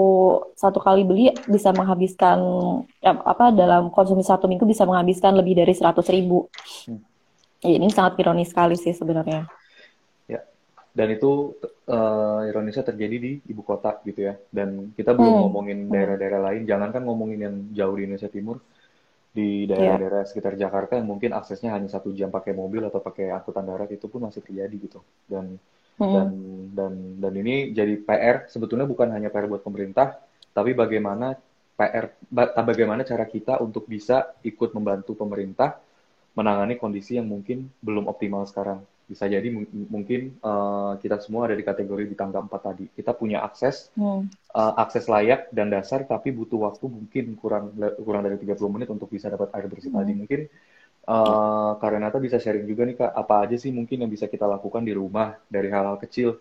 [0.53, 2.37] satu kali beli bisa menghabiskan
[3.01, 6.47] ya, apa dalam konsumsi satu minggu bisa menghabiskan lebih dari 100 ribu.
[6.85, 7.01] Hmm.
[7.59, 9.43] Ya, ini sangat ironis sekali sih sebenarnya.
[10.29, 10.39] Ya.
[10.95, 11.55] Dan itu
[11.89, 14.33] eh, ironisnya terjadi di ibu kota gitu ya.
[14.49, 15.41] Dan kita belum Hmm.
[15.47, 15.93] ngomongin Hmm.
[15.93, 16.61] daerah-daerah lain.
[16.69, 18.57] Jangankan ngomongin yang jauh di Indonesia Timur,
[19.35, 19.69] di Iya.
[19.71, 23.89] daerah-daerah sekitar Jakarta yang mungkin aksesnya hanya satu jam pakai mobil atau pakai angkutan darat
[23.93, 24.99] itu pun masih terjadi gitu.
[25.29, 25.59] Dan
[25.99, 26.73] dan Hmm.
[26.77, 30.17] dan dan ini jadi PR sebetulnya bukan hanya PR buat pemerintah,
[30.57, 31.35] tapi bagaimana
[31.77, 35.77] PR ba- bagaimana cara kita untuk bisa ikut membantu pemerintah
[36.39, 38.79] menangani kondisi yang mungkin belum optimal sekarang.
[39.11, 42.85] Bisa jadi mung- mungkin eh, kita semua ada di kategori di tangga 4 tadi.
[42.97, 44.29] Kita punya akses Hmm.
[44.59, 47.65] eh, akses layak dan dasar tapi butuh waktu mungkin kurang
[48.05, 50.11] kurang dari 30 menit untuk bisa dapat air bersih tadi.
[50.13, 50.21] Hmm.
[50.25, 50.41] Mungkin
[51.09, 54.45] eh Kak Renata bisa sharing juga nih Kak, apa aja sih mungkin yang bisa kita
[54.45, 56.37] lakukan di rumah dari hal-hal kecil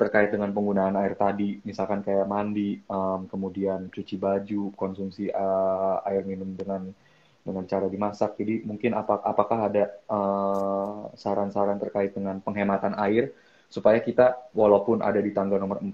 [0.00, 6.22] terkait dengan penggunaan air tadi, misalkan kayak mandi, em, kemudian cuci baju, konsumsi eh, air
[6.26, 6.82] minum dengan
[7.44, 8.40] dengan cara dimasak.
[8.40, 13.30] Jadi mungkin apa, apakah ada eh, saran-saran terkait dengan penghematan air
[13.68, 15.92] supaya kita walaupun ada di tangga nomor 4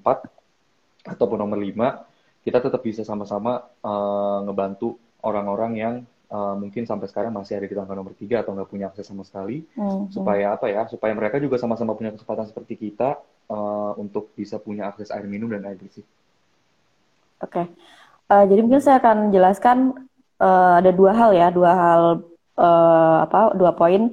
[1.10, 4.94] ataupun nomor 5, kita tetap bisa sama-sama eh, ngebantu
[5.26, 5.94] orang-orang yang
[6.30, 9.26] eh, mungkin sampai sekarang masih ada di tangga nomor 3 atau nggak punya akses sama
[9.26, 10.06] sekali Hmm.
[10.06, 10.14] Hmm.
[10.14, 13.18] supaya apa ya supaya mereka juga sama-sama punya kesempatan seperti kita
[13.50, 16.06] eh, untuk bisa punya akses air minum dan air bersih.
[17.40, 17.64] Oke.
[18.28, 19.96] uh, jadi mungkin saya akan jelaskan
[20.40, 22.02] uh, ada dua hal ya, dua hal
[22.56, 24.10] uh, apa, dua poin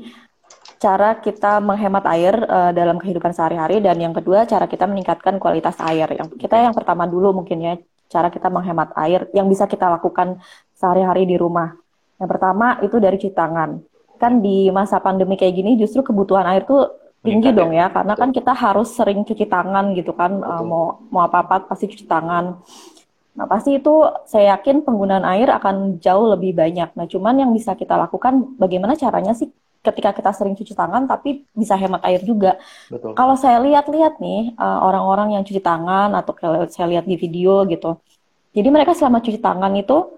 [0.78, 5.80] cara kita menghemat air uh, dalam kehidupan sehari-hari dan yang kedua cara kita meningkatkan kualitas
[5.82, 6.06] air.
[6.13, 7.74] Yang kita yang pertama dulu mungkin ya
[8.08, 10.38] cara kita menghemat air yang bisa kita lakukan
[10.78, 11.74] sehari-hari di rumah.
[12.22, 13.82] Yang pertama itu dari cuci tangan.
[14.18, 16.90] Kan di masa pandemi kayak gini justru kebutuhan air tuh
[17.26, 20.63] tinggi Meningkat, dong ya, ya karena kan kita harus sering cuci tangan gitu kan uh,
[20.63, 22.62] mau mau apa-apa pasti cuci tangan.
[23.38, 23.93] Nah, pasti itu
[24.26, 26.89] saya yakin penggunaan air akan jauh lebih banyak.
[26.97, 29.54] Nah, cuman yang bisa kita lakukan bagaimana caranya sih
[29.86, 32.58] ketika kita sering cuci tangan tapi bisa hemat air juga.
[32.89, 33.13] Betul.
[33.13, 37.63] Kalau saya lihat-lihat nih uh, orang-orang yang cuci tangan atau kalau saya lihat di video
[37.69, 38.02] gitu.
[38.58, 40.17] Jadi mereka selama cuci tangan itu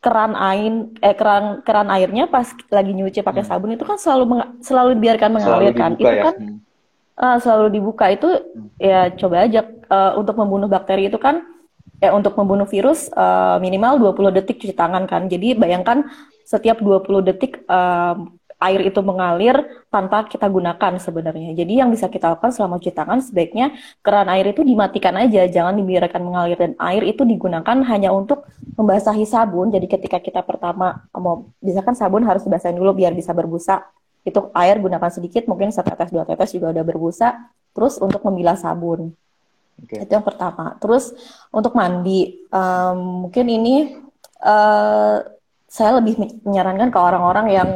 [0.00, 3.50] keran air eh keran keran airnya pas lagi nyuci pakai hmm.
[3.52, 5.94] sabun itu kan selalu selalu dibiarkan mengalir kan.
[5.94, 6.24] Itu ya?
[6.28, 6.58] kan hmm.
[7.14, 8.68] uh, selalu dibuka itu hmm.
[8.82, 11.46] ya coba aja uh, untuk membunuh bakteri itu kan
[12.00, 15.28] ya untuk membunuh virus uh, minimal 20 detik cuci tangan kan.
[15.28, 16.08] Jadi bayangkan
[16.48, 18.16] setiap 20 detik uh,
[18.60, 19.56] air itu mengalir
[19.88, 21.56] tanpa kita gunakan sebenarnya.
[21.56, 23.72] Jadi yang bisa kita lakukan selama cuci tangan sebaiknya
[24.04, 28.44] keran air itu dimatikan aja, jangan dibiarkan mengalir dan air itu digunakan hanya untuk
[28.76, 29.72] membasahi sabun.
[29.72, 33.80] Jadi ketika kita pertama mau misalkan sabun harus dibasahin dulu biar bisa berbusa.
[34.20, 37.28] Itu air gunakan sedikit, mungkin setetes dua tetes juga udah berbusa.
[37.72, 39.16] Terus untuk membilas sabun.
[39.86, 40.04] Okay.
[40.04, 40.76] Itu yang pertama.
[40.82, 41.14] Terus
[41.50, 43.76] untuk mandi, um, mungkin ini
[44.44, 45.24] uh,
[45.70, 47.70] saya lebih menyarankan ke orang-orang yang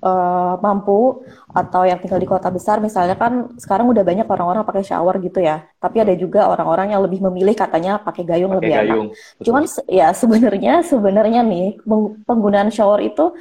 [0.00, 1.20] uh, mampu
[1.52, 5.44] atau yang tinggal di kota besar misalnya kan sekarang udah banyak orang-orang pakai shower gitu
[5.44, 9.06] ya tapi ada juga orang-orang yang lebih memilih katanya pakai gayung pakai lebih gayung.
[9.12, 11.66] enak cuman ya sebenarnya sebenarnya nih
[12.24, 13.34] penggunaan shower itu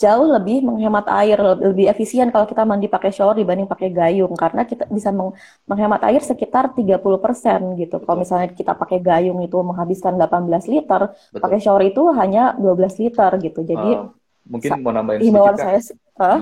[0.00, 4.64] jauh lebih menghemat air lebih efisien kalau kita mandi pakai shower dibanding pakai gayung karena
[4.64, 5.36] kita bisa meng
[5.68, 7.96] menghemat air sekitar 30% gitu.
[8.00, 11.42] Kalau misalnya kita pakai gayung itu menghabiskan 18 liter, Betul.
[11.44, 13.60] pakai shower itu hanya 12 liter gitu.
[13.60, 14.08] Jadi uh
[14.50, 15.80] mungkin mau nambahin sedikit saya
[16.18, 16.40] huh?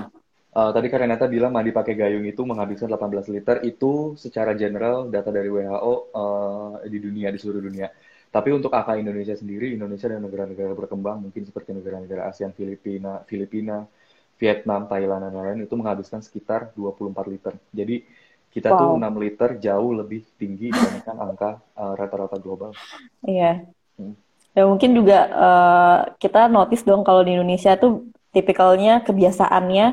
[0.49, 5.29] Uh, tadi Karenata bilang mandi pakai gayung itu menghabiskan 18 liter itu secara general data
[5.29, 7.85] dari WHO uh, eh, di dunia di seluruh dunia.
[8.29, 13.89] Tapi untuk angka Indonesia sendiri, Indonesia dan negara-negara berkembang mungkin seperti negara-negara ASEAN, Filipina, Filipina,
[14.37, 17.53] Vietnam, Thailand dan lain-lain itu menghabiskan sekitar 24 liter.
[17.73, 18.05] Jadi
[18.49, 18.77] kita wow.
[18.77, 22.71] tuh 6 liter jauh lebih tinggi dibandingkan angka uh, rata-rata global.
[23.25, 23.65] Iya.
[23.97, 24.13] Hmm.
[24.53, 29.85] Ya mungkin juga uh, kita notice dong kalau di Indonesia tuh tipikalnya kebiasaannya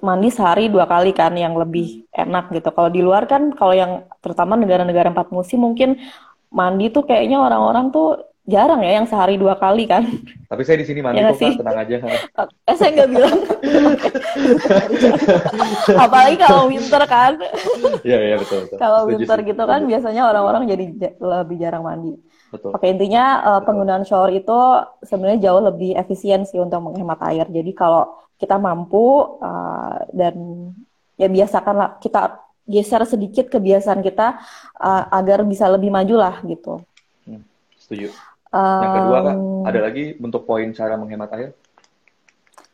[0.00, 2.70] mandi sehari dua kali kan yang lebih enak gitu.
[2.70, 5.98] Kalau di luar kan kalau yang terutama negara-negara empat musim mungkin
[6.54, 10.04] mandi tuh kayaknya orang-orang tuh jarang ya yang sehari dua kali kan.
[10.52, 11.96] Tapi saya di sini mandi ya, kok tenang aja.
[12.70, 13.38] Eh, saya nggak bilang.
[16.04, 17.32] Apalagi kalau winter kan.
[18.04, 18.68] Iya iya betul.
[18.68, 18.78] betul.
[18.78, 20.84] Kalau winter gitu kan biasanya orang-orang jadi
[21.16, 22.12] lebih jarang mandi.
[22.52, 22.70] Betul.
[22.70, 24.58] Oke, intinya uh, penggunaan shower itu
[25.02, 27.48] sebenarnya jauh lebih efisien sih untuk menghemat air.
[27.50, 30.36] Jadi kalau kita mampu uh, dan
[31.16, 34.40] ya biasakanlah kita geser sedikit kebiasaan kita
[34.80, 36.80] uh, agar bisa lebih maju lah gitu.
[37.28, 37.44] Hmm,
[37.76, 38.08] setuju.
[38.54, 39.36] Um, Yang kedua kak,
[39.68, 41.50] ada lagi bentuk poin cara menghemat air?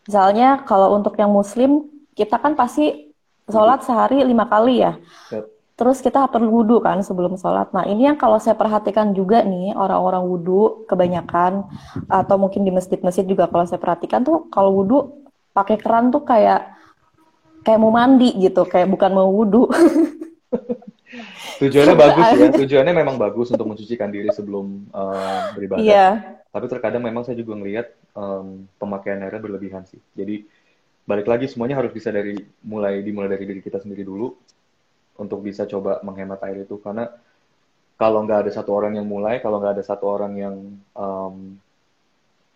[0.07, 3.11] Misalnya kalau untuk yang muslim kita kan pasti
[3.50, 4.94] sholat sehari lima kali ya.
[5.35, 5.44] Yep.
[5.81, 7.72] Terus kita perlu wudhu kan sebelum sholat.
[7.72, 11.64] Nah ini yang kalau saya perhatikan juga nih orang-orang wudhu kebanyakan
[12.05, 15.24] atau mungkin di masjid-masjid juga kalau saya perhatikan tuh kalau wudhu
[15.57, 16.80] pakai keran tuh kayak
[17.62, 19.68] kayak mau mandi gitu, kayak bukan mau wudhu.
[21.61, 25.85] Tujuannya bagus ya, tujuannya memang bagus untuk mencucikan diri sebelum uh, beribadah.
[25.85, 26.12] Yeah.
[26.51, 30.01] Tapi terkadang memang saya juga ngelihat um, pemakaian airnya berlebihan sih.
[30.16, 30.49] Jadi
[31.05, 34.33] balik lagi semuanya harus bisa dari mulai dimulai dari diri kita sendiri dulu
[35.20, 37.12] untuk bisa coba menghemat air itu karena
[38.01, 40.57] kalau nggak ada satu orang yang mulai kalau nggak ada satu orang yang
[40.96, 41.61] um,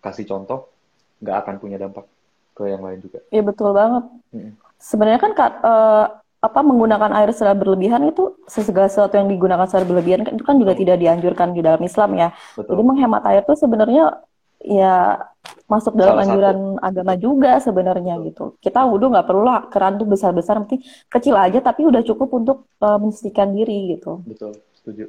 [0.00, 0.72] kasih contoh
[1.20, 2.08] nggak akan punya dampak
[2.54, 3.20] ke yang lain juga.
[3.28, 4.04] Iya betul banget.
[4.32, 4.52] Hmm.
[4.84, 5.32] Sebenarnya kan
[5.64, 6.06] uh,
[6.44, 10.76] apa menggunakan air secara berlebihan itu segala sesuatu yang digunakan secara berlebihan itu kan juga
[10.76, 12.28] tidak dianjurkan di dalam Islam ya.
[12.52, 12.76] Betul.
[12.76, 14.20] Jadi menghemat air itu sebenarnya
[14.60, 15.24] ya
[15.68, 16.84] masuk dalam Salah anjuran satu.
[16.84, 18.44] agama juga sebenarnya gitu.
[18.60, 22.68] Kita wudhu nggak perlu lah keran tuh besar-besar, nanti kecil aja tapi udah cukup untuk
[22.84, 24.20] uh, mensucikan diri gitu.
[24.28, 25.08] Betul, setuju.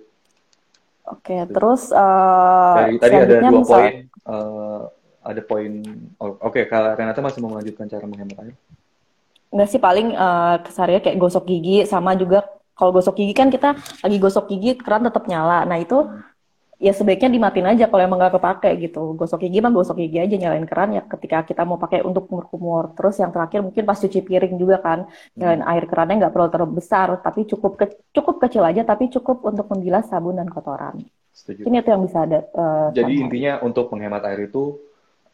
[1.05, 3.93] Oke, okay, terus uh, Dari, tadi ada dua misal, poin,
[4.25, 4.81] uh,
[5.21, 5.71] ada poin.
[6.17, 8.55] Oh, Oke, okay, kalau Renata masih mau melanjutkan cara menghemat air?
[9.55, 12.43] Enggak sih, paling uh, kesarinya kayak gosok gigi sama juga
[12.75, 15.63] kalau gosok gigi kan kita lagi gosok gigi keran tetap nyala.
[15.63, 16.11] Nah itu
[16.75, 19.15] ya sebaiknya dimatiin aja kalau emang gak kepake gitu.
[19.15, 22.91] Gosok gigi mah gosok gigi aja nyalain keran ya ketika kita mau pakai untuk kumur-kumur.
[22.99, 25.07] Terus yang terakhir mungkin pas cuci piring juga kan
[25.39, 25.71] nyalain hmm.
[25.71, 29.71] air kerannya nggak perlu terlalu besar tapi cukup ke, cukup kecil aja tapi cukup untuk
[29.71, 30.99] membilas sabun dan kotoran.
[31.31, 31.67] setuju.
[31.67, 32.39] Ini itu yang bisa ada.
[32.51, 34.79] Uh, Jadi intinya untuk menghemat air itu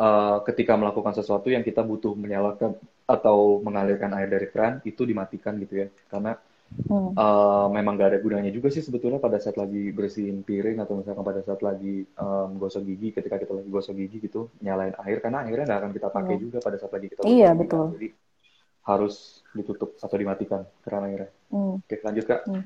[0.01, 2.73] uh, ketika melakukan sesuatu yang kita butuh menyalakan
[3.11, 6.39] atau mengalirkan air dari keran itu dimatikan gitu ya, karena
[6.71, 7.11] Hmm.
[7.19, 11.19] Uh, memang gak ada gunanya juga sih sebetulnya pada saat lagi bersihin piring atau misalkan
[11.27, 15.43] pada saat lagi um, gosok gigi ketika kita lagi gosok gigi gitu nyalain air karena
[15.43, 16.43] akhirnya nggak akan kita pakai hmm.
[16.47, 18.15] juga pada saat lagi kita iya betul jadi
[18.87, 21.83] harus ditutup atau dimatikan keran airnya hmm.
[21.83, 22.63] oke lanjut kak hmm.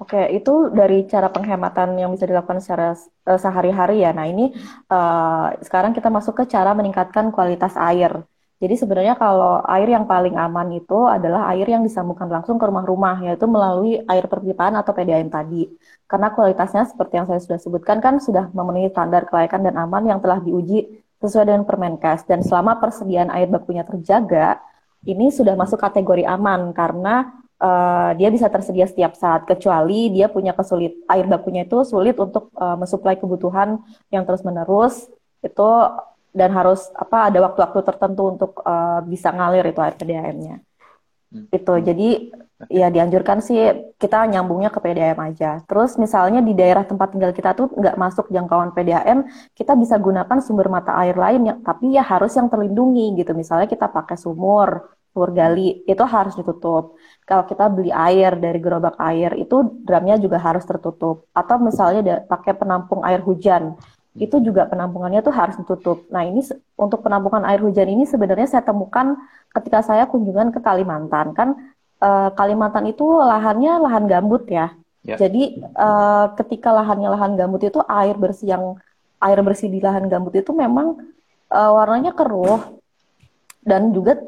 [0.00, 2.96] Oke, itu dari cara penghematan yang bisa dilakukan secara
[3.28, 4.16] uh, sehari-hari ya.
[4.16, 4.48] Nah, ini
[4.88, 8.24] uh, sekarang kita masuk ke cara meningkatkan kualitas air.
[8.60, 13.16] Jadi sebenarnya kalau air yang paling aman itu adalah air yang disambungkan langsung ke rumah-rumah,
[13.24, 15.64] yaitu melalui air perpipaan atau PDAM tadi.
[16.04, 20.20] Karena kualitasnya seperti yang saya sudah sebutkan kan sudah memenuhi standar kelayakan dan aman yang
[20.20, 20.92] telah diuji
[21.24, 22.28] sesuai dengan Permenkes.
[22.28, 24.60] Dan selama persediaan air bakunya terjaga,
[25.08, 27.32] ini sudah masuk kategori aman karena
[27.64, 32.52] uh, dia bisa tersedia setiap saat, kecuali dia punya kesulit air bakunya itu sulit untuk
[32.60, 33.80] uh, mensuplai kebutuhan
[34.12, 35.08] yang terus-menerus
[35.40, 35.70] itu
[36.30, 40.56] dan harus apa ada waktu-waktu tertentu untuk uh, bisa ngalir itu air PDAM-nya.
[41.30, 41.46] Hmm.
[41.50, 41.74] Itu.
[41.78, 42.08] Jadi
[42.68, 43.56] ya dianjurkan sih
[43.96, 45.62] kita nyambungnya ke PDAM aja.
[45.64, 49.24] Terus misalnya di daerah tempat tinggal kita tuh nggak masuk jangkauan PDAM,
[49.56, 53.32] kita bisa gunakan sumber mata air lain yang tapi ya harus yang terlindungi gitu.
[53.32, 56.98] Misalnya kita pakai sumur, sumur gali, itu harus ditutup.
[57.24, 61.30] Kalau kita beli air dari gerobak air, itu drumnya juga harus tertutup.
[61.30, 63.78] Atau misalnya pakai penampung air hujan,
[64.18, 66.10] itu juga penampungannya tuh harus ditutup.
[66.10, 66.42] Nah ini
[66.74, 69.14] untuk penampungan air hujan ini sebenarnya saya temukan
[69.54, 71.54] ketika saya kunjungan ke Kalimantan kan
[72.02, 74.74] uh, Kalimantan itu lahannya lahan gambut ya.
[75.06, 75.14] ya.
[75.14, 78.64] Jadi uh, ketika lahannya lahan gambut itu air bersih yang
[79.22, 80.98] air bersih di lahan gambut itu memang
[81.52, 82.80] uh, warnanya keruh
[83.62, 84.18] dan juga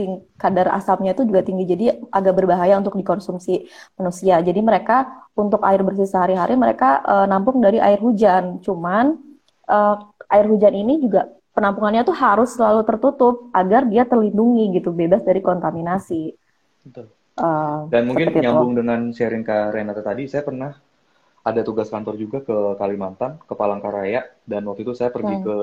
[0.00, 3.68] ting kadar asamnya itu juga tinggi jadi agak berbahaya untuk dikonsumsi
[4.00, 9.20] manusia jadi mereka untuk air bersih sehari-hari mereka uh, nampung dari air hujan cuman
[9.68, 10.00] uh,
[10.32, 15.44] air hujan ini juga penampungannya tuh harus selalu tertutup agar dia terlindungi gitu bebas dari
[15.44, 16.32] kontaminasi
[16.88, 17.12] Betul.
[17.36, 18.78] Uh, dan mungkin nyambung itu.
[18.80, 20.72] dengan sharing ke Renata tadi saya pernah
[21.44, 25.44] ada tugas kantor juga ke Kalimantan ke Palangkaraya dan waktu itu saya pergi hmm.
[25.44, 25.56] ke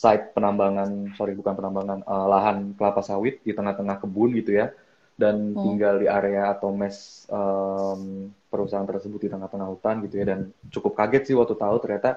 [0.00, 4.72] site penambangan, sorry bukan penambangan, uh, lahan kelapa sawit di tengah-tengah kebun gitu ya,
[5.20, 5.60] dan hmm.
[5.60, 10.96] tinggal di area atau mes um, perusahaan tersebut di tengah-tengah hutan gitu ya, dan cukup
[10.96, 12.16] kaget sih waktu tahu ternyata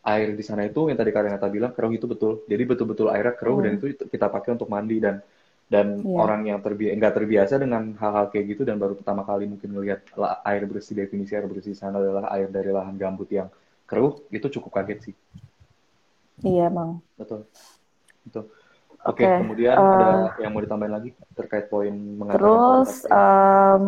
[0.00, 3.60] air di sana itu yang tadi Karenata bilang keruh itu betul, jadi betul-betul airnya keruh
[3.60, 3.64] hmm.
[3.68, 5.20] dan itu kita pakai untuk mandi dan
[5.70, 6.18] dan yeah.
[6.18, 10.02] orang yang terbi nggak terbiasa dengan hal-hal kayak gitu dan baru pertama kali mungkin melihat
[10.42, 13.46] air bersih definisi air bersih sana adalah air dari lahan gambut yang
[13.86, 15.14] keruh itu cukup kaget sih.
[16.44, 17.04] Iya, Bang.
[17.16, 17.46] Betul.
[18.24, 18.44] Betul.
[19.00, 23.86] Oke, okay, kemudian uh, ada yang mau ditambahin lagi terkait poin mengatakan Terus um,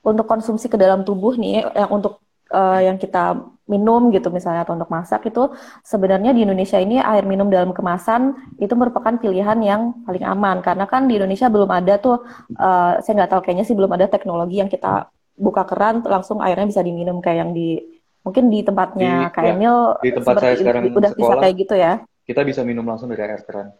[0.00, 3.36] untuk konsumsi ke dalam tubuh nih yang untuk uh, yang kita
[3.68, 5.52] minum gitu misalnya atau untuk masak itu
[5.84, 10.88] sebenarnya di Indonesia ini air minum dalam kemasan itu merupakan pilihan yang paling aman karena
[10.88, 12.24] kan di Indonesia belum ada tuh
[12.56, 16.66] uh, saya nggak tahu kayaknya sih belum ada teknologi yang kita buka keran langsung airnya
[16.66, 20.54] bisa diminum kayak yang di Mungkin di tempatnya di, Kak ya, Emil di tempat saya
[20.60, 21.92] sekarang udah sekolah, bisa kayak gitu ya.
[22.28, 23.72] Kita bisa minum langsung dari air keran.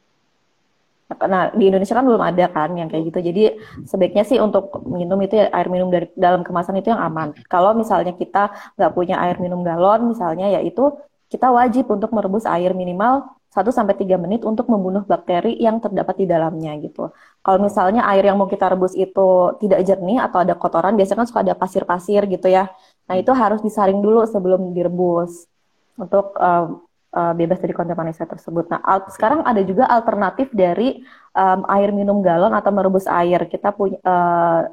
[1.10, 3.18] Nah, di Indonesia kan belum ada kan yang kayak gitu.
[3.18, 3.42] Jadi
[3.82, 7.34] sebaiknya sih untuk minum itu ya, air minum dari dalam kemasan itu yang aman.
[7.50, 10.94] Kalau misalnya kita nggak punya air minum galon misalnya ya itu
[11.30, 16.22] kita wajib untuk merebus air minimal 1 sampai 3 menit untuk membunuh bakteri yang terdapat
[16.22, 17.10] di dalamnya gitu.
[17.42, 21.26] Kalau misalnya air yang mau kita rebus itu tidak jernih atau ada kotoran, biasanya kan
[21.26, 22.70] suka ada pasir-pasir gitu ya.
[23.06, 25.46] Nah, itu harus disaring dulu sebelum direbus
[25.98, 26.78] untuk uh,
[27.14, 28.70] uh, bebas dari kontaminasi tersebut.
[28.70, 28.80] Nah,
[29.10, 31.02] sekarang ada juga alternatif dari
[31.34, 33.46] um, air minum galon atau merebus air.
[33.50, 34.70] Kita punya uh,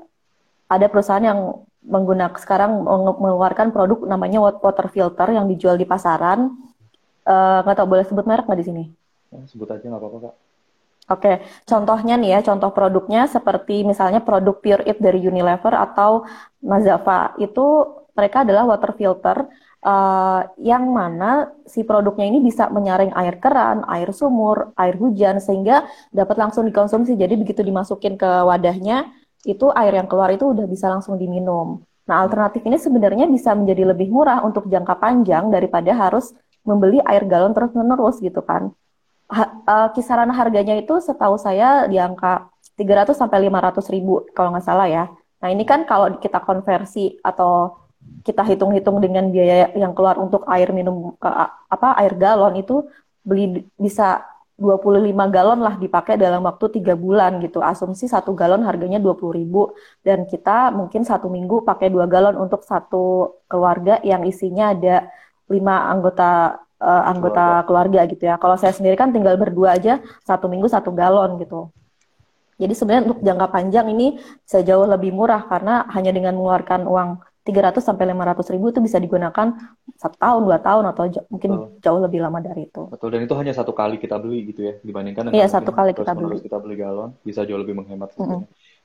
[0.68, 6.52] ada perusahaan yang menggunakan sekarang mengeluarkan produk namanya water filter yang dijual di pasaran.
[7.28, 8.84] Nggak uh, tahu boleh sebut merek nggak di sini?
[9.32, 10.36] Ya, sebut aja nggak apa-apa kak.
[11.08, 16.28] Oke, contohnya nih ya, contoh produknya seperti misalnya produk Pure It dari Unilever atau
[16.60, 17.32] Mazava.
[17.40, 19.46] Itu mereka adalah water filter
[19.86, 25.86] uh, yang mana si produknya ini bisa menyaring air keran, air sumur, air hujan sehingga
[26.10, 27.14] dapat langsung dikonsumsi.
[27.14, 29.08] Jadi begitu dimasukin ke wadahnya,
[29.46, 31.86] itu air yang keluar itu udah bisa langsung diminum.
[32.08, 36.32] Nah, alternatif ini sebenarnya bisa menjadi lebih murah untuk jangka panjang daripada harus
[36.64, 38.72] membeli air galon terus-menerus gitu kan.
[39.28, 42.48] Ha, uh, kisaran harganya itu setahu saya di angka
[42.80, 45.12] 300 sampai 500 ribu kalau nggak salah ya.
[45.44, 47.76] Nah, ini kan kalau kita konversi atau
[48.24, 52.84] kita hitung-hitung dengan biaya yang keluar untuk air minum uh, apa air galon itu
[53.24, 54.24] beli bisa
[54.58, 57.62] 25 galon lah dipakai dalam waktu tiga bulan gitu.
[57.62, 62.66] Asumsi satu galon harganya 20 ribu dan kita mungkin satu minggu pakai dua galon untuk
[62.66, 65.14] satu keluarga yang isinya ada
[65.46, 68.02] lima anggota uh, anggota keluarga.
[68.02, 68.36] keluarga gitu ya.
[68.42, 71.70] Kalau saya sendiri kan tinggal berdua aja satu minggu satu galon gitu.
[72.58, 77.10] Jadi sebenarnya untuk jangka panjang ini bisa jauh lebih murah karena hanya dengan mengeluarkan uang
[77.48, 79.56] 300 sampai 500 ribu itu bisa digunakan
[79.96, 81.80] satu tahun, dua tahun atau mungkin Betul.
[81.80, 82.92] jauh lebih lama dari itu.
[82.92, 85.96] Betul dan itu hanya satu kali kita beli gitu ya dibandingkan dengan iya, satu kali
[85.96, 86.44] kita beli.
[86.44, 88.12] kita beli galon bisa jauh lebih menghemat.
[88.20, 88.42] Mm -hmm.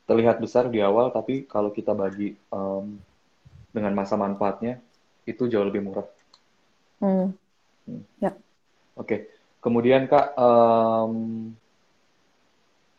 [0.06, 3.02] Terlihat besar di awal tapi kalau kita bagi um,
[3.74, 4.78] dengan masa manfaatnya
[5.26, 6.06] itu jauh lebih murah.
[7.02, 7.34] Hmm.
[7.88, 8.02] Hmm.
[8.22, 8.30] Ya.
[8.94, 9.20] Oke, okay.
[9.64, 11.50] kemudian kak um,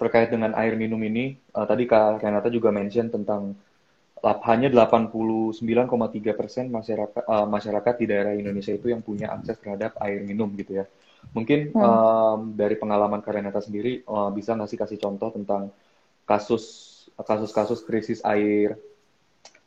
[0.01, 3.55] terkait dengan air minum ini, uh, tadi kak Renata juga mention tentang
[4.23, 5.59] hanya 89,3
[6.39, 10.79] persen masyarakat uh, masyarakat di daerah Indonesia itu yang punya akses terhadap air minum gitu
[10.79, 10.85] ya.
[11.35, 11.83] Mungkin hmm.
[11.83, 15.75] um, dari pengalaman Karenata sendiri uh, bisa ngasih kasih contoh tentang
[16.23, 16.63] kasus
[17.19, 18.79] kasus-kasus krisis air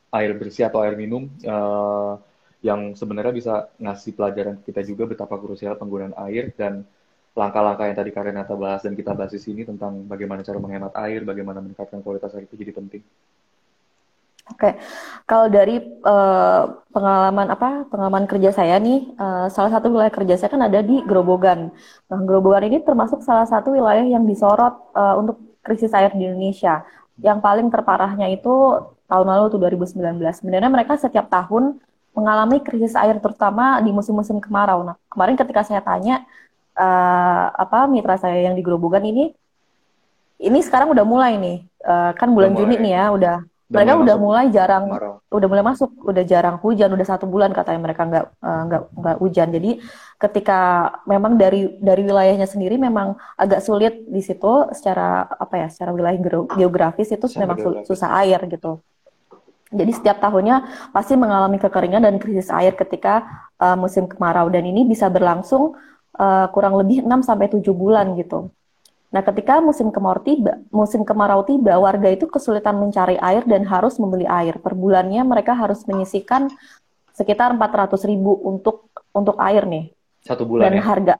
[0.09, 2.17] air bersih atau air minum uh,
[2.65, 6.89] yang sebenarnya bisa ngasih pelajaran kita juga betapa krusial penggunaan air dan
[7.37, 11.21] langkah-langkah yang tadi Karenata bahas dan kita bahas di sini tentang bagaimana cara menghemat air,
[11.21, 13.05] bagaimana meningkatkan kualitas air itu jadi penting.
[14.47, 14.79] Oke,
[15.27, 16.63] kalau dari uh,
[16.95, 21.03] pengalaman apa pengalaman kerja saya nih, uh, salah satu wilayah kerja saya kan ada di
[21.03, 21.75] Grobogan.
[22.07, 26.87] Nah, Grobogan ini termasuk salah satu wilayah yang disorot uh, untuk krisis air di Indonesia.
[27.19, 30.15] Yang paling terparahnya itu tahun lalu tuh 2019.
[30.39, 31.83] Sebenarnya mereka setiap tahun
[32.15, 34.87] mengalami krisis air terutama di musim-musim kemarau.
[34.87, 36.23] Nah, kemarin ketika saya tanya
[36.79, 39.35] uh, apa mitra saya yang di Grobogan ini,
[40.39, 43.37] ini sekarang udah mulai nih, uh, kan bulan Juni nih ya, udah
[43.67, 45.19] mereka udah mulai jarang marau.
[45.27, 49.17] udah mulai masuk udah jarang hujan udah satu bulan katanya mereka nggak uh, nggak nggak
[49.19, 49.71] hujan jadi
[50.23, 50.59] ketika
[51.05, 56.19] memang dari dari wilayahnya sendiri memang agak sulit di situ secara apa ya secara wilayah
[56.55, 57.91] geografis itu memang geografis.
[57.91, 58.79] susah air gitu
[59.75, 63.27] jadi setiap tahunnya pasti mengalami kekeringan dan krisis air ketika
[63.59, 65.75] uh, musim kemarau dan ini bisa berlangsung
[66.15, 68.55] uh, kurang lebih 6 sampai 7 bulan gitu.
[69.17, 73.97] Nah, ketika musim kemarau tiba, musim kemarau tiba, warga itu kesulitan mencari air dan harus
[73.97, 74.61] membeli air.
[74.61, 76.53] Per bulannya mereka harus menyisikan
[77.17, 79.89] sekitar 400 ribu untuk untuk air nih.
[80.21, 80.83] Satu bulan Dan ya?
[80.85, 81.15] harga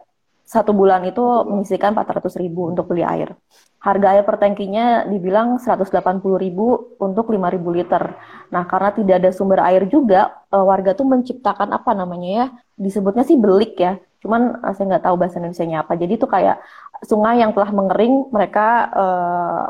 [0.45, 3.33] satu bulan itu menyisikan 400 ribu untuk beli air.
[3.81, 5.89] Harga air per tangkinya dibilang 180
[6.37, 8.13] ribu untuk 5 ribu liter.
[8.53, 13.25] Nah, karena tidak ada sumber air juga, eh, warga tuh menciptakan apa namanya ya, disebutnya
[13.25, 15.95] sih belik ya cuman uh, saya nggak tahu bahasa Indonesia-nya apa.
[15.95, 16.59] Jadi itu kayak
[17.05, 19.65] sungai yang telah mengering, mereka uh,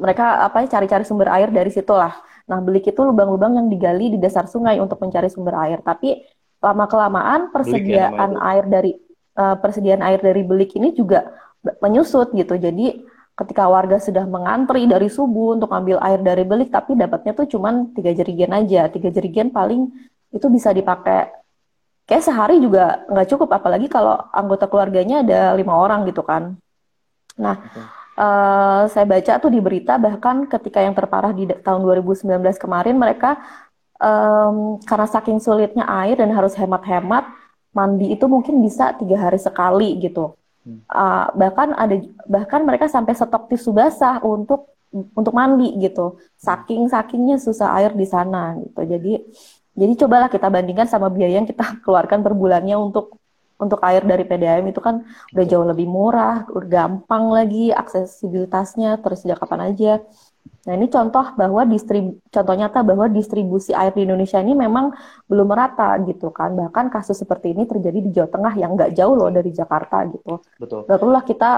[0.00, 2.10] mereka apa ya cari-cari sumber air dari situlah.
[2.50, 5.78] Nah, belik itu lubang-lubang yang digali di dasar sungai untuk mencari sumber air.
[5.78, 6.26] Tapi
[6.58, 8.98] lama kelamaan persediaan air dari
[9.38, 11.30] uh, persediaan air dari belik ini juga
[11.78, 12.58] menyusut gitu.
[12.58, 13.06] Jadi
[13.38, 17.86] ketika warga sudah mengantri dari subuh untuk ambil air dari belik, tapi dapatnya tuh cuma
[17.94, 18.90] tiga jerigen aja.
[18.90, 19.90] Tiga jerigen paling
[20.34, 21.41] itu bisa dipakai
[22.12, 26.60] kayak sehari juga nggak cukup apalagi kalau anggota keluarganya ada lima orang gitu kan.
[27.40, 27.56] Nah
[28.20, 32.28] uh, saya baca tuh di berita bahkan ketika yang terparah di tahun 2019
[32.60, 33.40] kemarin mereka
[33.96, 37.24] um, karena saking sulitnya air dan harus hemat-hemat
[37.72, 40.36] mandi itu mungkin bisa tiga hari sekali gitu.
[40.92, 41.96] Uh, bahkan ada
[42.28, 46.20] bahkan mereka sampai stok tisu basah untuk untuk mandi gitu.
[46.36, 48.84] Saking sakingnya susah air di sana gitu.
[48.84, 49.12] Jadi
[49.72, 53.16] jadi cobalah kita bandingkan sama biaya yang kita keluarkan per bulannya untuk
[53.62, 59.22] untuk air dari PDAM itu kan udah jauh lebih murah, udah gampang lagi aksesibilitasnya, terus
[59.22, 60.02] sejak kapan aja.
[60.66, 64.90] Nah ini contoh bahwa distrib contoh nyata bahwa distribusi air di Indonesia ini memang
[65.30, 66.58] belum merata gitu kan.
[66.58, 70.42] Bahkan kasus seperti ini terjadi di Jawa Tengah yang nggak jauh loh dari Jakarta gitu.
[70.58, 70.82] Betul.
[70.90, 71.50] Gak perlulah kita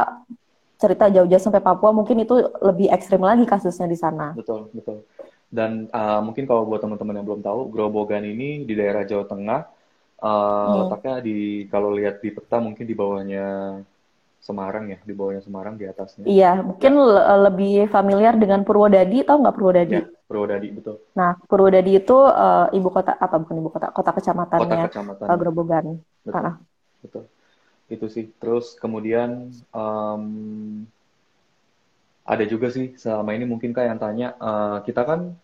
[0.77, 4.37] cerita jauh-jauh sampai Papua mungkin itu lebih ekstrim lagi kasusnya di sana.
[4.37, 5.09] Betul betul.
[5.55, 9.61] Dan uh, mungkin kalau buat teman-teman yang belum tahu, Grobogan ini di daerah Jawa Tengah,
[10.19, 13.79] uh, letaknya di kalau lihat di peta mungkin di bawahnya
[14.43, 16.27] Semarang ya, di bawahnya Semarang di atasnya.
[16.27, 19.95] Iya, mungkin le lebih familiar dengan Purwodadi, tahu nggak Purwodadi?
[19.95, 21.01] Ya, Purwodadi betul.
[21.15, 25.27] Nah, Purwodadi itu uh, ibu kota apa bukan ibu kota, kota kecamatannya kota kecamatan.
[25.31, 25.85] Uh, Grobogan.
[26.27, 26.43] Betul.
[26.45, 26.57] Ah.
[26.99, 27.25] betul.
[27.87, 28.27] Itu sih.
[28.43, 30.25] Terus kemudian um,
[32.27, 35.37] ada juga sih selama ini mungkin kak yang tanya uh, kita kan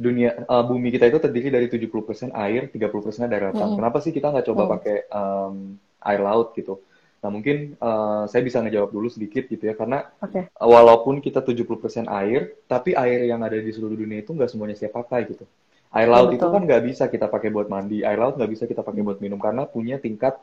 [0.00, 3.68] dunia uh, bumi kita itu terdiri dari 70% air, 30% daratan.
[3.68, 3.76] Mm.
[3.76, 4.70] Kenapa sih kita nggak coba mm.
[4.72, 6.80] pakai um, air laut gitu?
[7.20, 10.48] Nah mungkin uh, saya bisa ngejawab dulu sedikit gitu ya karena okay.
[10.56, 14.96] walaupun kita 70% air, tapi air yang ada di seluruh dunia itu nggak semuanya siap
[14.96, 15.44] pakai gitu.
[15.92, 18.64] Air laut oh, itu kan nggak bisa kita pakai buat mandi, air laut nggak bisa
[18.64, 20.40] kita pakai buat minum karena punya tingkat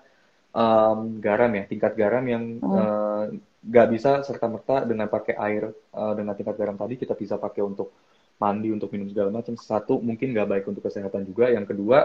[0.53, 3.41] um, garam ya, tingkat garam yang Hmm.
[3.65, 7.65] nggak uh, bisa serta-merta dengan pakai air uh, dengan tingkat garam tadi kita bisa pakai
[7.65, 7.89] untuk
[8.43, 9.53] mandi, untuk minum segala macam.
[9.59, 11.49] Satu mungkin nggak baik untuk kesehatan juga.
[11.51, 11.99] Yang kedua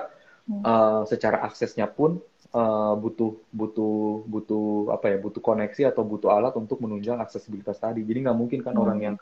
[0.49, 0.67] Hmm.
[0.67, 2.19] uh, secara aksesnya pun
[2.55, 8.03] uh, butuh butuh butuh apa ya butuh koneksi atau butuh alat untuk menunjang aksesibilitas tadi.
[8.09, 9.07] Jadi nggak mungkin kan orang Hmm.
[9.07, 9.17] yang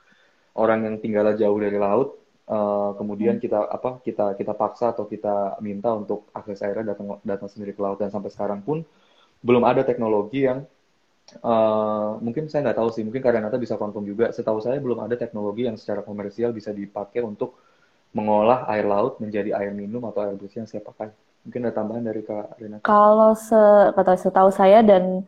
[0.56, 2.18] orang yang tinggal jauh dari laut
[2.50, 3.42] uh, kemudian Hmm.
[3.42, 7.80] kita apa kita kita paksa atau kita minta untuk akses airnya datang datang sendiri ke
[7.82, 8.82] laut dan sampai sekarang pun
[9.46, 10.66] belum ada teknologi yang
[11.40, 15.14] uh, mungkin saya nggak tahu sih mungkin Karenata bisa konfirm juga setahu saya belum ada
[15.14, 17.58] teknologi yang secara komersial bisa dipakai untuk
[18.10, 21.14] mengolah air laut menjadi air minum atau air bersih yang saya pakai
[21.46, 23.62] mungkin ada tambahan dari Kak Renata Kalau se
[23.94, 25.24] kata setahu saya dan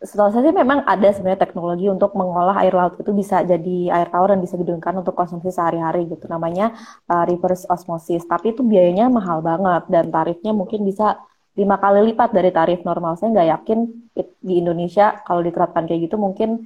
[0.00, 4.08] setahu saya sih memang ada sebenarnya teknologi untuk mengolah air laut itu bisa jadi air
[4.08, 6.24] tawar dan bisa digunakan untuk konsumsi sehari-hari gitu.
[6.24, 6.72] Namanya
[7.04, 8.24] uh, reverse osmosis.
[8.24, 11.20] Tapi itu biayanya mahal banget dan tarifnya mungkin bisa
[11.58, 13.18] lima kali lipat dari tarif normal.
[13.18, 13.78] Saya nggak yakin
[14.14, 16.62] it- di Indonesia kalau diterapkan kayak gitu mungkin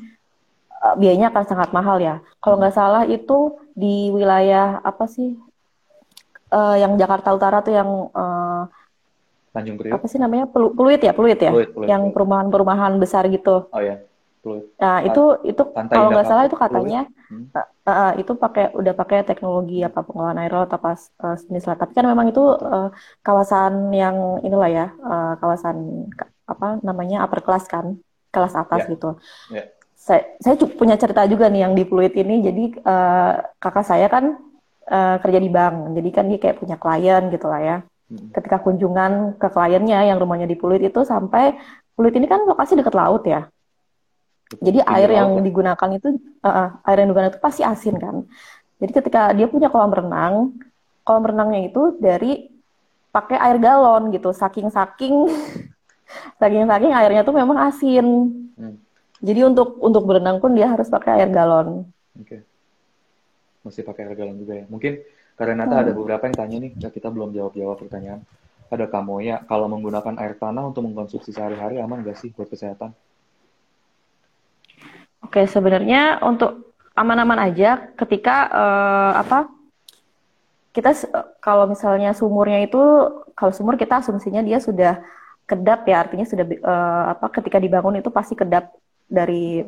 [0.83, 2.21] uh, biayanya akan sangat mahal ya.
[2.39, 5.35] Kalau nggak salah itu di wilayah apa sih
[6.53, 8.69] uh, yang Jakarta Utara tuh yang uh,
[9.55, 13.27] Tanjung Priok apa sih namanya Pelu- Pluit ya Pluit ya Pluit Pluit yang perumahan-perumahan besar
[13.31, 13.71] gitu.
[13.71, 14.03] oh ya
[14.45, 17.01] Pluit Nah itu itu Pantai kalau nggak salah itu Pluit katanya
[17.33, 17.45] hmm.
[17.57, 20.91] uh, uh, itu pakai udah pakai teknologi apa pengolahan air laut apa
[21.25, 21.77] uh, sejenis lah.
[21.81, 22.89] Tapi kan memang itu uh,
[23.25, 24.17] kawasan yang
[24.47, 25.77] inilah ya uh, kawasan
[26.13, 27.97] ka- apa namanya upper class kan
[28.29, 29.17] kelas atas ya gitu.
[29.49, 29.65] ya
[29.97, 32.45] Saya saya punya cerita juga nih yang di Pluit ini.
[32.45, 34.37] Jadi uh, kakak saya kan
[34.93, 35.97] uh, kerja di bank.
[35.97, 38.29] Jadi kan dia kayak punya klien gitu lah ya Hmm.
[38.37, 41.57] ketika kunjungan ke kliennya yang rumahnya di Pluit itu sampai
[41.97, 43.49] Pluit ini kan lokasi dekat laut ya.
[44.61, 46.09] Jadi air yang ya digunakan itu
[46.43, 48.23] uh, air yang digunakan itu pasti asin kan.
[48.79, 50.35] Jadi ketika dia punya kolam renang,
[51.03, 52.51] kolam renangnya itu dari
[53.11, 54.31] pakai air galon gitu.
[54.31, 55.15] Saking-saking
[56.41, 58.07] saking-saking airnya tuh memang asin.
[58.55, 58.77] hmm.
[59.25, 61.89] Jadi untuk untuk berenang pun dia harus pakai air galon.
[62.15, 62.37] oke
[63.65, 65.01] masih pakai air galon juga ya mungkin
[65.35, 65.99] karena Renata ada Hmm.
[65.99, 68.21] beberapa yang tanya nih ya kita belum jawab-jawab pertanyaan
[68.69, 72.93] ada Kamoya kalau menggunakan air tanah untuk mengkonsumsi sehari-hari aman nggak sih buat kesehatan
[75.25, 79.51] Oke, sebenarnya untuk aman-aman aja ketika eh, apa
[80.75, 80.91] kita
[81.43, 82.79] kalau misalnya sumurnya itu
[83.35, 85.03] kalau sumur kita asumsinya dia sudah
[85.45, 88.71] kedap ya artinya sudah eh, apa ketika dibangun itu pasti kedap
[89.11, 89.67] dari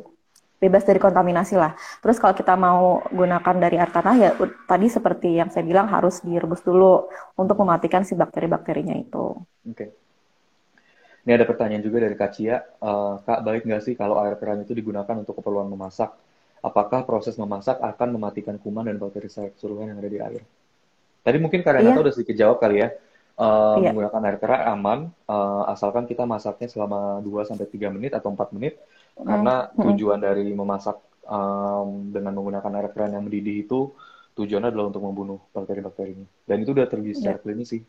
[0.57, 1.77] bebas dari kontaminasi lah.
[2.01, 4.29] Terus kalau kita mau gunakan dari air tanah ya
[4.65, 9.37] tadi seperti yang saya bilang harus direbus dulu untuk mematikan si bakteri-bakterinya itu.
[9.67, 10.06] oke
[11.27, 12.63] Ini ada pertanyaan juga dari Kak Cia.
[12.63, 16.15] Eh, Kak, baik nggak sih kalau air keran itu digunakan untuk keperluan memasak?
[16.63, 20.41] Apakah proses memasak akan mematikan kuman dan bakteri secara keseluruhan yang ada di air?
[21.27, 22.95] Tadi mungkin Kak Renata Iya, udah sedikit jawab kali ya.
[23.35, 23.91] Eh, iya.
[23.91, 28.79] menggunakan air keran aman, eh, asalkan kita masaknya selama 2-3 menit atau 4 menit.
[29.19, 30.95] Mm, Karena mm, tujuan dari memasak
[31.27, 33.91] em, dengan menggunakan air keran yang mendidih itu
[34.39, 36.23] tujuannya adalah untuk membunuh bakteri-bakterinya.
[36.47, 37.19] Dan itu udah terbukti iya.
[37.19, 37.81] secara klinis sih.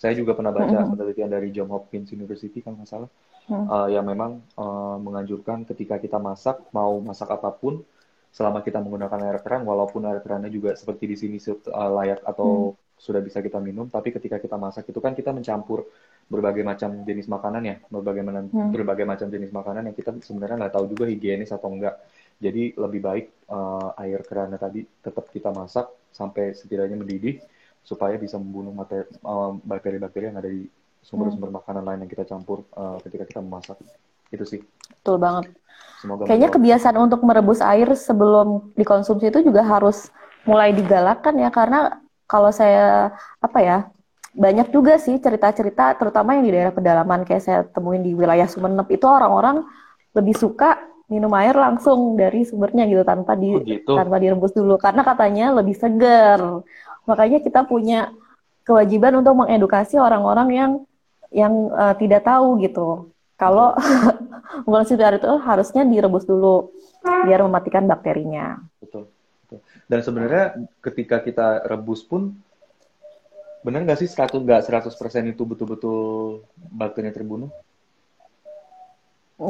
[0.00, 3.10] Saya juga pernah baca mm, penelitian dari Johns Hopkins University kan nggak salah,
[3.48, 7.84] mm, eh, yang memang eh, menganjurkan ketika kita masak, mau masak apa pun,
[8.32, 12.30] selama kita menggunakan air keran, walaupun air kerannya juga seperti di sini eh, layak mm,
[12.30, 15.88] atau sudah bisa kita minum, tapi ketika kita masak itu kan kita mencampur
[16.30, 18.70] berbagai macam jenis makanan ya, berbagai mana- mm.
[18.72, 21.96] berbagai macam jenis makanan yang kita sebenarnya nggak tahu juga higienis atau enggak.
[22.40, 27.36] Jadi lebih baik eh, air kerannya tadi tetap kita masak sampai setidaknya mendidih
[27.82, 30.68] supaya bisa membunuh materi- eh, bakteri-bakteri yang ada di
[31.00, 33.76] sumber-sumber makanan lain yang kita campur eh, ketika kita memasak.
[34.30, 34.60] Itu sih.
[35.00, 35.50] Betul banget.
[36.00, 36.56] Semoga Kayaknya menjawab.
[36.60, 40.08] kebiasaan untuk merebus air sebelum dikonsumsi itu juga harus
[40.44, 43.78] mulai digalakkan ya karena kalau saya apa ya
[44.30, 48.86] banyak juga sih cerita-cerita terutama yang di daerah pedalaman kayak saya temuin di wilayah Sumeneb
[48.88, 49.66] itu orang-orang
[50.14, 50.78] lebih suka
[51.10, 53.98] minum air langsung dari sumbernya gitu tanpa di Oh gitu.
[53.98, 56.62] tanpa direbus dulu karena katanya lebih segar.
[57.10, 58.14] Makanya kita punya
[58.62, 60.72] kewajiban untuk mengedukasi orang-orang yang
[61.34, 63.10] yang eh, tidak tahu gitu.
[63.34, 63.74] Kalau
[64.66, 66.70] mengkonsumsi air itu harusnya direbus dulu
[67.02, 68.62] biar mematikan bakterinya.
[68.78, 69.10] Betul.
[69.50, 69.58] Betul.
[69.90, 70.44] Dan sebenarnya
[70.78, 72.38] ketika kita rebus pun
[73.66, 75.98] benar nggak sih 100 nggak 100% itu betul-betul
[76.70, 77.50] bakterinya terbunuh?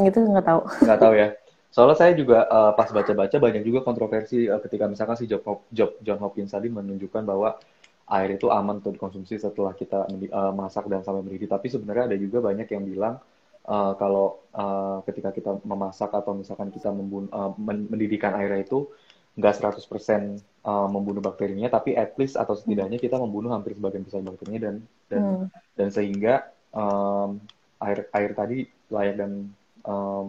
[0.07, 0.61] Itu nggak tahu.
[0.87, 1.29] Nggak tahu ya.
[1.71, 5.99] Soalnya saya juga eh, pas baca-baca banyak juga kontroversi eh, ketika misalkan si Job, Job-
[6.03, 7.55] John Hopkins tadi menunjukkan bahwa
[8.11, 11.47] air itu aman untuk dikonsumsi setelah kita eh, masak dan sampai mendidih.
[11.51, 13.15] Tapi sebenarnya ada juga banyak yang bilang
[13.71, 18.91] eh, kalau eh, ketika kita memasak atau misalkan kita membun- men- mendidihkan airnya itu
[19.39, 22.67] nggak 100% eh, membunuh bakterinya, tapi at least atau Hmm.
[22.67, 24.75] setidaknya kita membunuh hampir sebagian besar bakterinya dan
[25.07, 25.47] dan Hmm.
[25.79, 26.35] dan sehingga
[26.75, 27.31] em,
[27.81, 28.59] air air tadi
[28.91, 29.33] layak dan
[29.87, 30.29] um,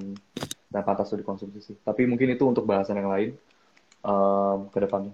[0.72, 1.76] dan pantas untuk dikonsumsi sih.
[1.84, 3.36] Tapi mungkin itu untuk bahasan yang lain
[4.08, 5.14] um, ke depannya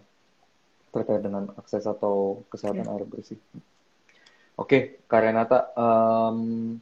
[0.93, 2.93] terkait dengan akses atau kesehatan yeah.
[2.93, 3.37] air bersih.
[4.57, 6.73] Oke, okay, Renata, um,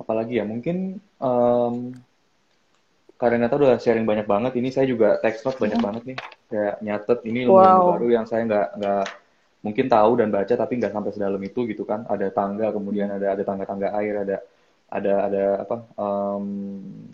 [0.00, 0.44] apalagi ya?
[0.46, 1.94] Mungkin um,
[3.20, 4.58] Renata udah sharing banyak banget.
[4.58, 5.86] Ini saya juga text note banyak hmm.
[5.86, 6.18] banget nih,
[6.50, 7.94] kayak nyatet ini ilmu wow.
[7.94, 9.04] baru yang saya nggak nggak
[9.60, 12.02] mungkin tahu dan baca tapi nggak sampai sedalam itu gitu kan.
[12.08, 14.36] Ada tangga, kemudian ada ada tangga-tangga air, ada
[14.90, 16.46] ada ada apa um,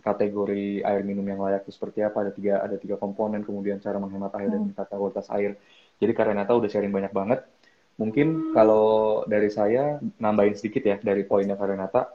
[0.00, 4.00] kategori air minum yang layak itu seperti apa ada tiga ada tiga komponen kemudian cara
[4.00, 4.54] menghemat air hmm.
[4.56, 5.60] dan meningkatkan kualitas air
[6.00, 7.44] jadi Karenata udah sharing banyak banget
[7.96, 12.12] Mungkin kalau dari saya nambahin sedikit ya dari poinnya Karenata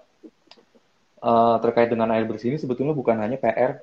[1.26, 3.82] uh, terkait dengan air bersih ini sebetulnya bukan hanya PR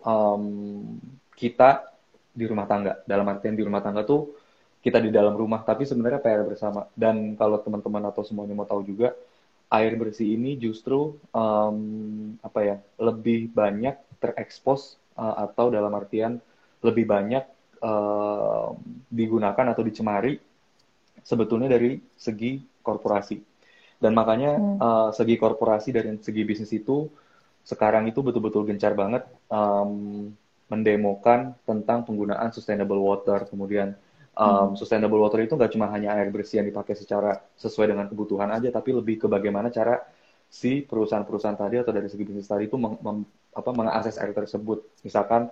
[0.00, 0.96] um,
[1.36, 1.92] kita
[2.32, 3.04] di rumah tangga.
[3.04, 4.32] Dalam artian di rumah tangga tuh
[4.80, 6.88] kita di dalam rumah, tapi sebenarnya PR bersama.
[6.96, 9.12] Dan kalau teman-teman atau semuanya mau tahu juga,
[9.70, 11.78] air bersih ini justru um,
[12.42, 16.42] apa ya lebih banyak terekspos uh, atau dalam artian
[16.82, 17.46] lebih banyak
[17.80, 18.74] uh,
[19.08, 20.36] digunakan atau dicemari
[21.22, 23.38] sebetulnya dari segi korporasi.
[24.00, 24.76] Dan makanya hmm.
[24.80, 27.06] uh, segi korporasi dari segi bisnis itu
[27.62, 30.32] sekarang itu betul-betul gencar banget um,
[30.72, 33.44] mendemokan tentang penggunaan sustainable water.
[33.44, 33.92] Kemudian
[34.36, 34.78] um, hmm.
[34.78, 38.68] sustainable water itu nggak cuma hanya air bersih yang dipakai secara sesuai dengan kebutuhan aja,
[38.70, 39.98] tapi lebih ke bagaimana cara
[40.50, 43.22] si perusahaan-perusahaan tadi atau dari segi bisnis tadi itu meng, mem,
[43.54, 44.82] apa, mengakses air tersebut.
[45.06, 45.46] Misalkan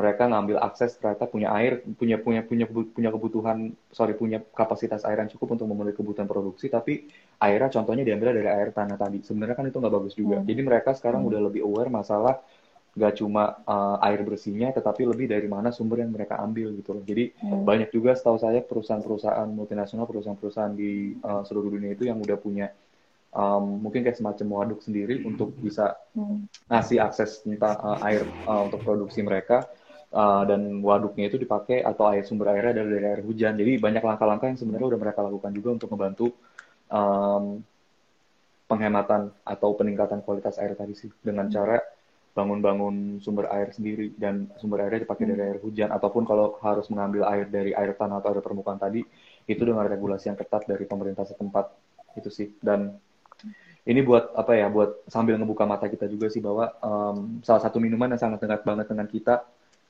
[0.00, 5.20] mereka ngambil akses ternyata punya air punya punya punya punya kebutuhan sorry punya kapasitas air
[5.20, 7.10] yang cukup untuk memenuhi kebutuhan produksi tapi
[7.42, 10.46] airnya contohnya diambil dari air tanah tadi sebenarnya kan itu nggak bagus juga hmm.
[10.46, 11.28] jadi mereka sekarang hmm.
[11.28, 12.40] udah lebih aware masalah
[12.90, 17.04] nggak cuma uh, air bersihnya tetapi lebih dari mana sumber yang mereka ambil gitu loh
[17.06, 17.62] jadi hmm.
[17.62, 22.74] banyak juga setahu saya perusahaan-perusahaan multinasional perusahaan-perusahaan di uh, seluruh dunia itu yang udah punya
[23.30, 26.50] um, mungkin kayak semacam waduk sendiri untuk bisa hmm.
[26.66, 29.70] ngasih akses tentang uh, air uh, untuk produksi mereka
[30.14, 33.54] uh, dan waduknya itu dipakai atau air sumber airnya dari, dari air hujan.
[33.54, 36.26] Jadi banyak langkah-langkah yang sebenarnya udah mereka lakukan juga untuk membantu
[36.90, 37.62] um,
[38.70, 41.54] penghematan atau peningkatan kualitas air tadi sih dengan hmm.
[41.54, 41.76] cara
[42.40, 45.32] bangun-bangun sumber air sendiri dan sumber airnya dipakai hmm.
[45.36, 49.04] dari air hujan ataupun kalau harus mengambil air dari air tanah atau air permukaan tadi
[49.44, 51.68] itu dengan regulasi yang ketat dari pemerintah setempat
[52.16, 52.96] itu sih dan
[53.84, 57.80] ini buat apa ya buat sambil ngebuka mata kita juga sih bahwa um, salah satu
[57.80, 59.34] minuman yang sangat dekat banget dengan kita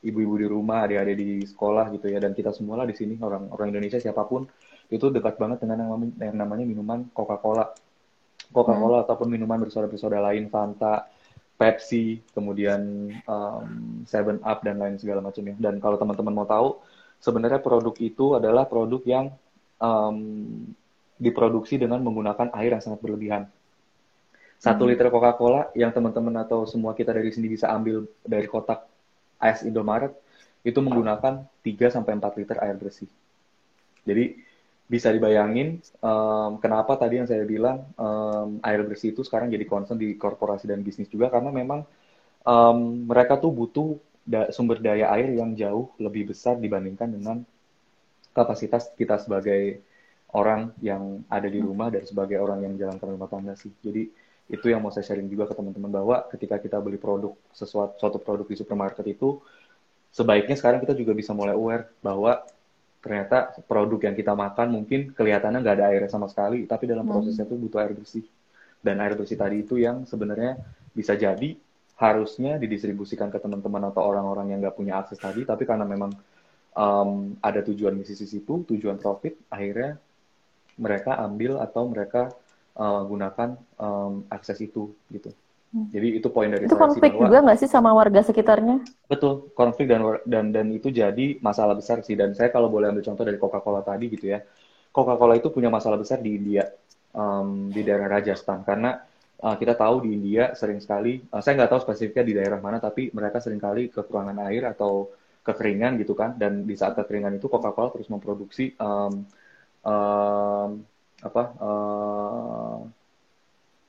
[0.01, 3.53] ibu-ibu di rumah, adik-adik di sekolah gitu ya, dan kita semua lah di sini orang
[3.53, 4.48] orang Indonesia siapa pun
[4.90, 7.70] itu dekat banget dengan yang, yang namanya minuman Coca-Cola,
[8.51, 9.05] Coca-Cola hmm.
[9.07, 11.07] ataupun minuman bersoda-bersoda lain, Fanta,
[11.61, 15.53] Pepsi, kemudian um, Seven Up dan lain segala macamnya.
[15.61, 16.81] Dan kalau teman-teman mau tahu,
[17.21, 19.29] sebenarnya produk itu adalah produk yang
[19.77, 20.17] um,
[21.21, 23.45] diproduksi dengan menggunakan air yang sangat berlebihan.
[24.57, 24.91] Satu hmm.
[24.97, 28.89] liter Coca-Cola yang teman-teman atau semua kita dari sini bisa ambil dari kotak
[29.37, 30.17] AS Indomaret
[30.65, 33.09] itu menggunakan 3 sampai 4 liter air bersih.
[34.09, 34.37] Jadi
[34.91, 39.95] bisa dibayangin um, kenapa tadi yang saya bilang um, air bersih itu sekarang jadi concern
[39.95, 41.86] di korporasi dan bisnis juga karena memang
[42.43, 47.47] um, mereka tuh butuh da sumber daya air yang jauh lebih besar dibandingkan dengan
[48.34, 49.78] kapasitas kita sebagai
[50.34, 53.74] orang yang ada di rumah dan sebagai orang yang menjalankan rumah tangga sih.
[53.82, 54.07] Jadi
[54.51, 58.18] itu yang mau saya sharing juga ke teman-teman bahwa ketika kita beli produk sesuatu suatu
[58.18, 59.38] produk di supermarket itu
[60.11, 62.43] sebaiknya sekarang kita juga bisa mulai aware bahwa
[63.01, 67.12] ternyata produk yang kita makan mungkin kelihatannya nggak ada airnya sama sekali tapi dalam hmm.
[67.16, 68.24] prosesnya itu butuh air bersih
[68.84, 70.61] dan air bersih tadi itu yang sebenarnya
[70.92, 71.57] bisa jadi
[71.96, 76.12] harusnya didistribusikan ke teman-teman atau orang-orang yang nggak punya akses tadi tapi karena memang
[76.76, 79.96] um, ada tujuan misi situ tujuan profit akhirnya
[80.80, 82.32] mereka ambil atau mereka
[82.76, 85.32] uh, gunakan um, akses itu gitu.
[85.71, 85.87] Hmm.
[85.95, 88.83] Jadi itu poin dari itu konflik bahwa, juga nggak sih sama warga sekitarnya?
[89.07, 92.18] Betul, konflik dan dan dan itu jadi masalah besar sih.
[92.18, 94.43] Dan saya kalau boleh ambil contoh dari Coca-Cola tadi gitu ya,
[94.91, 96.66] Coca-Cola itu punya masalah besar di India,
[97.14, 98.99] um, di daerah Rajasthan karena
[99.47, 102.83] uh, kita tahu di India sering sekali, uh, saya nggak tahu spesifiknya di daerah mana,
[102.83, 105.14] tapi mereka sering kali kekurangan air atau
[105.47, 106.35] kekeringan gitu kan.
[106.35, 109.23] Dan di saat kekeringan itu Coca-Cola terus memproduksi um,
[109.87, 110.71] um,
[111.21, 112.81] apa uh,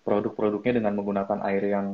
[0.02, 1.88] produk-produknya dengan menggunakan air yang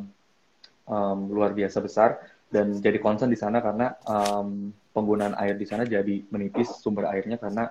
[0.87, 5.83] um, luar biasa besar dan jadi concern di sana karena um, penggunaan air di sana
[5.83, 7.69] jadi menipis sumber airnya karena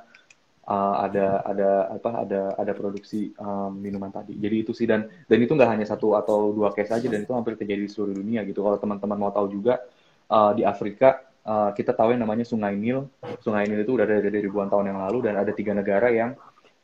[0.68, 4.36] uh, ada ada apa ada ada produksi um, minuman tadi.
[4.36, 7.32] Jadi itu sih dan dan itu nggak hanya satu atau dua case aja dan itu
[7.32, 8.60] hampir terjadi di seluruh dunia gitu.
[8.60, 9.80] Kalau teman-teman mau tahu juga
[10.28, 13.08] uh, di Afrika uh, kita tahu yang namanya Sungai Nil.
[13.40, 16.36] Sungai Nil itu udah ada dari ribuan tahun yang lalu dan ada tiga negara yang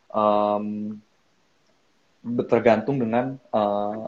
[0.08, 0.96] um,
[2.46, 4.06] tergantung dengan uh,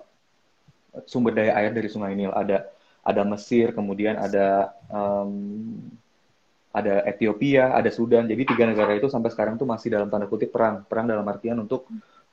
[1.05, 2.31] sumber daya air dari Sungai Nil.
[2.31, 2.71] Ada
[3.05, 5.77] ada Mesir, kemudian ada um,
[6.75, 8.27] ada Ethiopia, ada Sudan.
[8.27, 10.83] Jadi tiga negara itu sampai sekarang tuh masih dalam tanda kutip perang.
[10.87, 11.87] Perang dalam artian untuk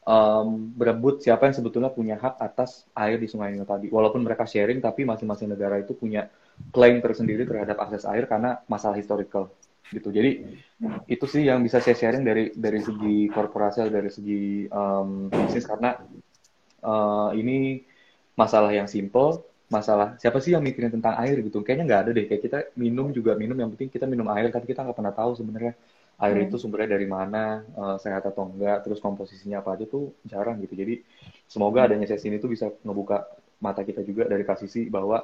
[0.06, 3.90] um, berebut siapa yang sebetulnya punya hak atas air di Sungai Nil tadi.
[3.90, 6.30] Walaupun mereka sharing, tapi masing-masing negara itu punya
[6.70, 9.50] klaim tersendiri terhadap akses air karena masalah historical
[9.92, 10.10] gitu.
[10.10, 10.32] Jadi
[11.06, 15.68] itu sih yang bisa saya sharing dari dari segi korporasi atau dari segi um, bisnis.
[15.68, 16.00] Karena
[16.88, 17.84] uh, ini
[18.40, 21.64] masalah yang simple masalah siapa sih yang mikirin tentang air gitu.
[21.64, 22.26] Kayaknya nggak ada deh.
[22.28, 23.56] Kayak kita minum juga minum.
[23.60, 24.48] Yang penting kita minum air.
[24.50, 25.76] Tapi kita nggak pernah tahu sebenarnya
[26.22, 26.46] air hmm.
[26.48, 30.78] itu sumbernya dari mana uh, sehat atau enggak terus komposisinya apa aja tuh jarang gitu.
[30.78, 31.02] Jadi
[31.50, 33.26] semoga adanya sesi ini tuh bisa ngebuka
[33.62, 35.22] mata kita juga dari kasisi bahwa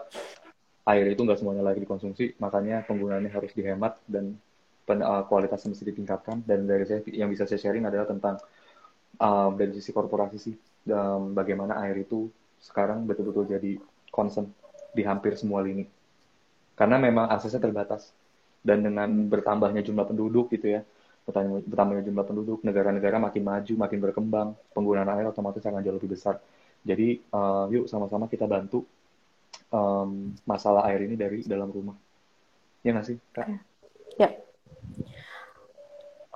[0.88, 2.39] air itu nggak semuanya lagi dikonsumsi.
[2.41, 4.39] Makanya penggunaannya harus dihemat dan
[4.88, 8.39] pen, uh, kualitasnya mesti ditingkatkan dan dari saya yang bisa saya sharing adalah tentang
[9.19, 10.55] um, dari sisi korporasi sih
[10.88, 12.31] um, bagaimana air itu
[12.63, 13.77] sekarang betul-betul jadi
[14.09, 14.49] concern
[14.95, 15.85] di hampir semua lini.
[16.77, 18.13] Karena memang aksesnya terbatas.
[18.61, 20.81] Dan dengan bertambahnya jumlah penduduk gitu ya,
[21.69, 26.41] bertambahnya jumlah penduduk, negara-negara makin maju, makin berkembang, penggunaan air otomatis akan jauh lebih besar.
[26.83, 28.83] Jadi uh, yuk sama-sama kita bantu
[29.71, 31.95] um, masalah air ini dari dalam rumah.
[32.83, 33.47] Ya nggak sih, Kak?
[34.19, 34.46] Ya.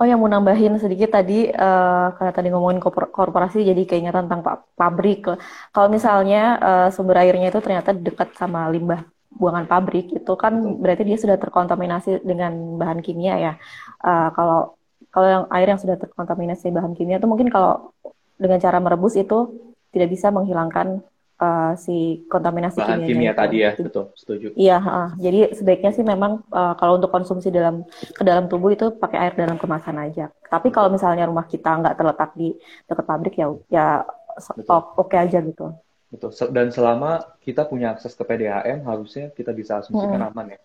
[0.02, 5.30] Oh yang mau nambahin sedikit tadi uh, karena tadi ngomongin korporasi jadi keingetan tentang pabrik.
[5.70, 10.52] Kalau misalnya uh, sumber airnya itu ternyata dekat sama limbah buangan pabrik itu kan
[10.82, 12.52] berarti dia sudah terkontaminasi dengan
[12.82, 13.52] bahan kimia ya.
[14.02, 14.74] Uh, kalau
[15.12, 17.94] kalau yang air yang sudah terkontaminasi bahan kimia itu mungkin kalau
[18.40, 19.54] dengan cara merebus itu
[19.92, 21.04] tidak bisa menghilangkan
[21.42, 24.54] uh, si kontaminasi bahan kimia tadi ya betul setuju.
[24.54, 28.94] Iya uh, jadi sebaiknya sih memang uh, kalau untuk konsumsi dalam ke dalam tubuh itu
[28.94, 30.30] pakai air dalam kemasan aja.
[30.46, 32.54] Tapi kalau misalnya rumah kita nggak terletak di
[32.86, 33.86] dekat pabrik ya ya
[34.70, 35.74] oke okay aja gitu.
[36.12, 36.30] Betul.
[36.52, 40.28] Dan selama kita punya akses ke PDAM harusnya kita bisa asumsikan hmm.
[40.30, 40.60] aman ya.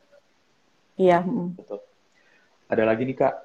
[0.97, 1.47] Iya hmm.
[1.57, 1.79] betul.
[2.69, 3.35] Ada lagi nih kak.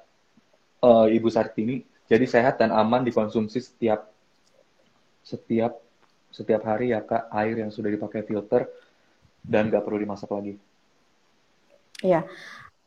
[0.83, 1.79] Uh, Ibu Sartini
[2.11, 4.11] jadi sehat dan aman dikonsumsi setiap
[5.23, 5.79] setiap
[6.33, 8.65] setiap hari ya kak air yang sudah dipakai filter
[9.45, 10.57] dan nggak perlu dimasak lagi.
[12.01, 12.25] Iya.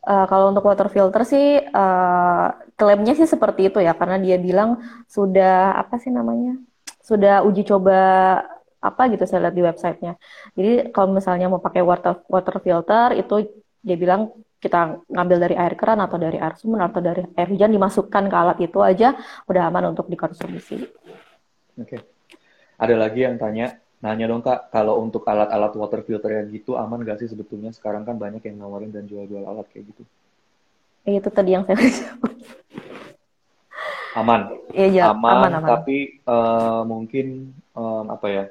[0.06, 2.46] Uh, kalau untuk water filter sih uh,
[2.78, 4.78] klaimnya sih seperti itu ya karena dia bilang
[5.10, 6.54] sudah apa sih namanya
[7.02, 7.98] sudah uji coba
[8.78, 10.14] apa gitu saya lihat di websitenya.
[10.54, 13.50] Jadi kalau misalnya mau pakai water water filter itu
[13.82, 14.30] dia bilang
[14.62, 18.36] kita ngambil dari air keran atau dari air sumur atau dari air hujan dimasukkan ke
[18.36, 19.14] alat itu aja
[19.46, 20.86] udah aman untuk dikonsumsi.
[21.76, 21.98] Oke.
[21.98, 22.15] Okay.
[22.76, 27.00] Ada lagi yang tanya, nanya dong kak, kalau untuk alat-alat water filter yang gitu aman
[27.02, 27.72] gak sih sebetulnya?
[27.72, 30.02] Sekarang kan banyak yang nawarin dan jual-jual alat kayak gitu.
[31.08, 31.78] Itu tadi yang saya
[34.16, 34.48] Aman.
[34.72, 35.70] Iya, ya, aman, aman, aman.
[35.76, 38.44] Tapi uh, mungkin um, apa ya?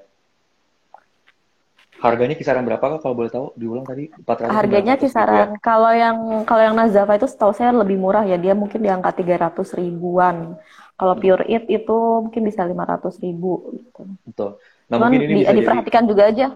[2.03, 3.55] Harganya kisaran berapa kak kalau boleh tahu?
[3.55, 5.59] Diulang tadi 400 Harganya kisaran ya?
[5.63, 8.35] kalau yang kalau yang Nazafa itu setahu saya lebih murah ya.
[8.35, 10.59] Dia mungkin di angka 300 ribuan.
[10.95, 14.03] Kalau pure it itu mungkin bisa lima ratus ribu gitu.
[14.23, 14.49] Betul.
[14.87, 16.11] Nah, Cuman mungkin ini di, bisa diperhatikan jadi...
[16.11, 16.47] juga aja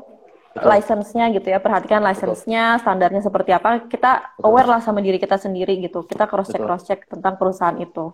[0.60, 3.86] license-nya gitu ya, perhatikan license-nya, standarnya seperti apa.
[3.86, 4.48] Kita Betul.
[4.50, 6.04] aware lah sama diri kita sendiri gitu.
[6.04, 8.12] Kita cross check cross check tentang perusahaan itu.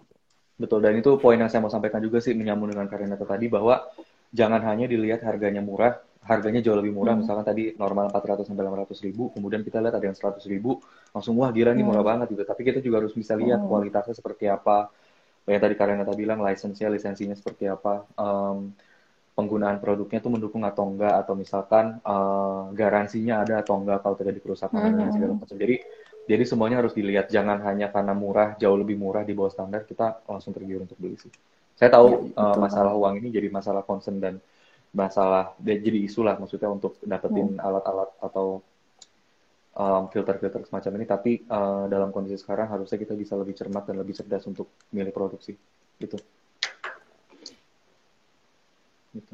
[0.55, 0.83] Betul.
[0.83, 3.87] Dan itu poin yang saya mau sampaikan juga sih menyambung dengan Karina tadi bahwa
[4.35, 7.13] jangan hanya dilihat harganya murah, harganya jauh lebih murah.
[7.13, 7.21] Hmm.
[7.21, 10.81] Misalkan tadi normal 400 sampai 500 ribu, kemudian kita lihat ada yang 100 ribu,
[11.13, 12.11] langsung wah gila nih murah hmm.
[12.11, 12.43] banget gitu.
[12.43, 13.69] Tapi kita juga harus bisa lihat hmm.
[13.69, 14.89] kualitasnya seperti apa,
[15.45, 18.73] yang tadi Karena tadi bilang lisensinya lisensinya seperti apa um,
[19.37, 24.39] penggunaan produknya itu mendukung atau enggak atau misalkan uh, garansinya ada atau enggak kalau terjadi
[24.41, 24.99] kerusakan mm -hmm.
[25.03, 25.75] dan segala macam jadi
[26.25, 30.25] jadi semuanya harus dilihat jangan hanya karena murah jauh lebih murah di bawah standar kita
[30.25, 31.29] langsung tergiur untuk beli sih
[31.75, 34.41] saya tahu ya, uh, masalah uang ini jadi masalah concern dan
[34.95, 37.61] masalah jadi isu lah maksudnya untuk dapetin hmm.
[37.61, 38.25] alat-alat hmm.
[38.31, 38.63] atau
[39.75, 41.05] um, filter-filter semacam ini.
[41.05, 45.11] Tapi uh, dalam kondisi sekarang harusnya kita bisa lebih cermat dan lebih cerdas untuk milih
[45.11, 45.53] produksi
[45.99, 46.17] gitu.
[49.11, 49.33] Gitu.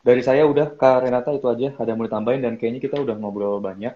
[0.00, 1.76] Dari saya udah Kak Renata itu aja.
[1.78, 2.42] Ada mau ditambahin?
[2.42, 3.94] Dan kayaknya kita udah ngobrol banyak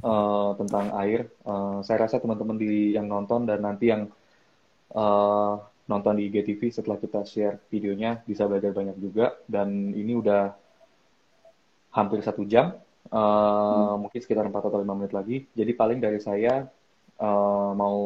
[0.00, 1.28] uh, tentang air.
[1.44, 4.06] Uh, saya rasa teman-teman di yang nonton dan nanti yang
[4.94, 5.58] uh,
[5.90, 10.54] nonton di IGTV setelah kita share videonya bisa belajar banyak juga dan ini udah
[11.90, 12.78] hampir satu jam
[13.10, 14.06] Uh, hmm.
[14.06, 15.36] Mungkin sekitar 4 atau 5 menit lagi.
[15.50, 16.68] Jadi paling dari saya
[17.18, 17.98] uh, mau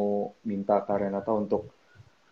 [0.47, 1.69] minta Kak Renata untuk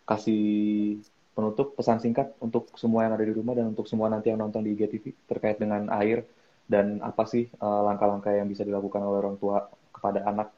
[0.08, 0.96] kasih
[1.32, 4.64] penutup pesan singkat untuk semua yang ada di rumah dan untuk semua nanti yang nonton
[4.64, 6.28] di IGTV terkait dengan air
[6.68, 10.52] dan apa sih eh, langkah-langkah uh, yang bisa dilakukan oleh orang tua kepada anak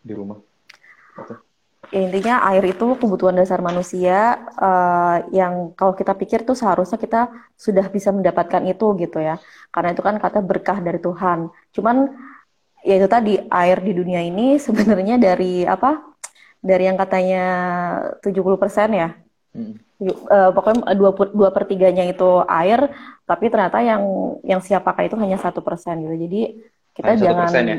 [0.00, 0.40] di rumah.
[1.20, 1.49] Oke.
[1.88, 7.32] Ya intinya air itu kebutuhan dasar manusia uh, yang kalau kita pikir tuh seharusnya kita
[7.56, 9.40] sudah bisa mendapatkan itu gitu ya.
[9.72, 11.48] Karena itu kan kata berkah dari Tuhan.
[11.72, 11.96] Cuman
[12.84, 16.04] ya itu tadi air di dunia ini sebenarnya dari apa?
[16.60, 17.44] Dari yang katanya
[18.20, 19.08] 70% ya.
[19.56, 19.74] Hmm.
[20.00, 22.88] Uh, pokoknya dua, dua per tiganya itu air,
[23.28, 24.00] tapi ternyata yang
[24.40, 26.16] yang siap pakai itu hanya satu persen gitu.
[26.16, 26.40] Jadi
[26.96, 27.78] kita hanya jangan ya?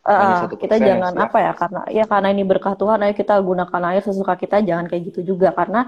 [0.00, 4.00] Uh, kita jangan apa ya karena ya karena ini berkah Tuhan ayo kita gunakan air
[4.00, 5.52] sesuka kita jangan kayak gitu juga.
[5.52, 5.84] Karena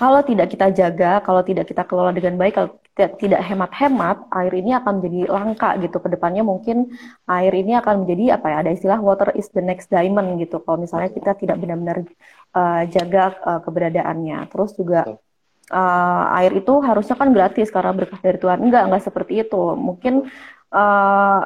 [0.00, 4.52] kalau tidak kita jaga kalau tidak kita kelola dengan baik kalau tidak, tidak hemat-hemat air
[4.56, 6.00] ini akan menjadi langka gitu.
[6.00, 6.96] Ke depannya mungkin
[7.28, 10.56] air ini akan menjadi apa ya ada istilah water is the next diamond gitu.
[10.64, 12.08] Kalau misalnya kita tidak benar-benar
[12.56, 14.48] uh, jaga uh, keberadaannya.
[14.48, 15.20] Terus juga
[15.68, 18.64] uh, air itu harusnya kan gratis karena berkah dari Tuhan.
[18.64, 19.76] Enggak enggak seperti itu.
[19.76, 20.24] Mungkin
[20.72, 21.40] uh,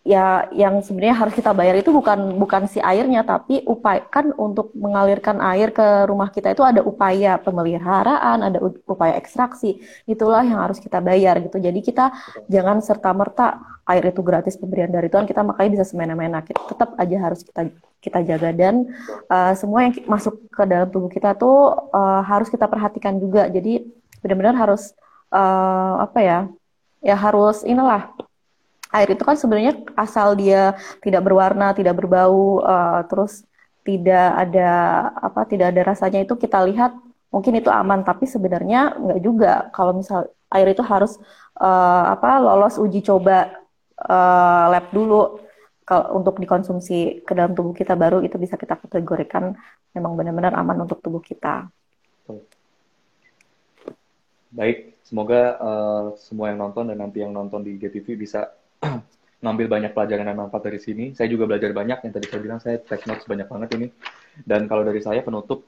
[0.00, 4.72] ya yang sebenarnya harus kita bayar itu bukan bukan si airnya tapi upaya kan untuk
[4.72, 9.76] mengalirkan air ke rumah kita itu ada upaya pemeliharaan ada upaya ekstraksi
[10.08, 11.60] itulah yang harus kita bayar gitu.
[11.60, 12.16] Jadi kita
[12.48, 16.40] jangan serta merta air itu gratis pemberian dari Tuhan kita makanya bisa semena-mena.
[16.48, 17.68] Tetap aja harus kita
[18.00, 18.56] kita jaga.
[18.56, 18.88] Dan
[19.28, 23.52] uh, semua yang masuk ke dalam tubuh kita tuh uh, harus kita perhatikan juga.
[23.52, 23.84] Jadi
[24.24, 24.96] benar-benar harus
[25.28, 26.38] uh, apa ya
[27.04, 28.12] ya harus inilah
[28.90, 33.46] air itu kan sebenarnya asal dia tidak berwarna, tidak berbau, uh, terus
[33.86, 34.70] tidak ada
[35.14, 36.92] apa, tidak ada rasanya itu kita lihat
[37.30, 39.70] mungkin itu aman, tapi sebenarnya nggak juga.
[39.70, 41.16] Kalau misal air itu harus
[41.62, 43.54] uh, apa lolos uji coba
[44.02, 45.38] uh, lab dulu
[45.86, 49.58] kalau untuk dikonsumsi ke dalam tubuh kita baru itu bisa kita kategorikan
[49.90, 51.66] memang benar-benar aman untuk tubuh kita.
[54.50, 58.50] Baik, semoga uh, semua yang nonton dan nanti yang nonton di GTV bisa
[59.44, 61.16] ngambil banyak pelajaran dan manfaat dari sini.
[61.16, 63.86] Saya juga belajar banyak yang tadi saya bilang saya take notes banyak banget ini.
[64.44, 65.64] Dan kalau dari saya penutup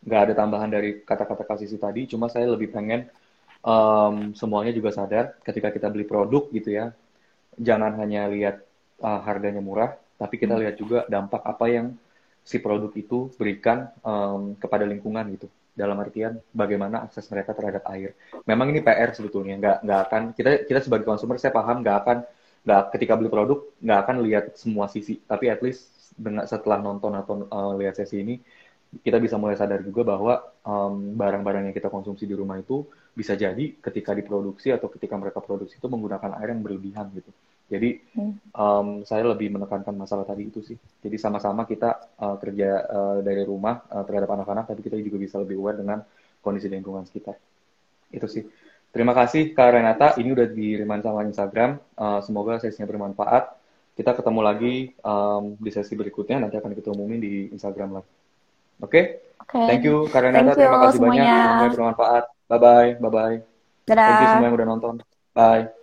[0.00, 3.08] nggak um, ada tambahan dari kata-kata kasih tadi, cuma saya lebih pengen
[3.64, 6.96] um, semuanya juga sadar ketika kita beli produk gitu ya,
[7.60, 8.64] jangan hanya lihat
[9.04, 10.62] uh, harganya murah, tapi kita hmm.
[10.64, 11.86] lihat juga dampak apa yang
[12.40, 15.48] si produk itu berikan um, kepada lingkungan gitu
[15.80, 18.12] dalam artian bagaimana akses mereka terhadap air.
[18.44, 22.18] Memang ini PR sebetulnya, nggak nggak akan kita kita sebagai konsumer saya paham nggak akan
[22.60, 27.16] nggak ketika beli produk nggak akan lihat semua sisi, tapi at least dengan setelah nonton
[27.16, 28.36] atau uh, lihat sesi ini
[29.00, 30.34] kita bisa mulai sadar juga bahwa
[30.66, 32.82] barang barang-barang yang kita konsumsi di rumah itu
[33.14, 37.30] bisa jadi ketika diproduksi atau ketika mereka produksi itu menggunakan air yang berlebihan gitu.
[37.70, 38.02] Jadi
[38.50, 40.74] um, saya lebih menekankan masalah tadi itu sih.
[40.74, 45.38] Jadi sama-sama kita uh, kerja uh, dari rumah uh, terhadap anak-anak, tapi kita juga bisa
[45.38, 46.02] lebih aware dengan
[46.42, 47.38] kondisi lingkungan sekitar.
[48.10, 48.42] Itu sih.
[48.90, 50.18] Terima kasih Kak Renata.
[50.18, 51.78] Ini udah diriman sama Instagram.
[51.94, 53.54] Uh, semoga sesinya bermanfaat.
[53.94, 54.74] Kita ketemu lagi
[55.06, 56.42] um, di sesi berikutnya.
[56.42, 58.10] Nanti akan kita umumin di Instagram lagi.
[58.82, 58.90] Oke?
[58.90, 59.04] Okay?
[59.46, 59.66] Okay.
[59.70, 60.58] Thank you Kak Renata.
[60.58, 61.22] Terima kasih semuanya.
[61.22, 61.38] banyak.
[61.38, 62.24] Semoga bermanfaat.
[62.50, 62.90] Bye-bye.
[62.98, 63.36] Bye-bye.
[63.86, 64.06] Dadah.
[64.10, 64.94] Thank you semua yang udah nonton.
[65.30, 65.79] Bye.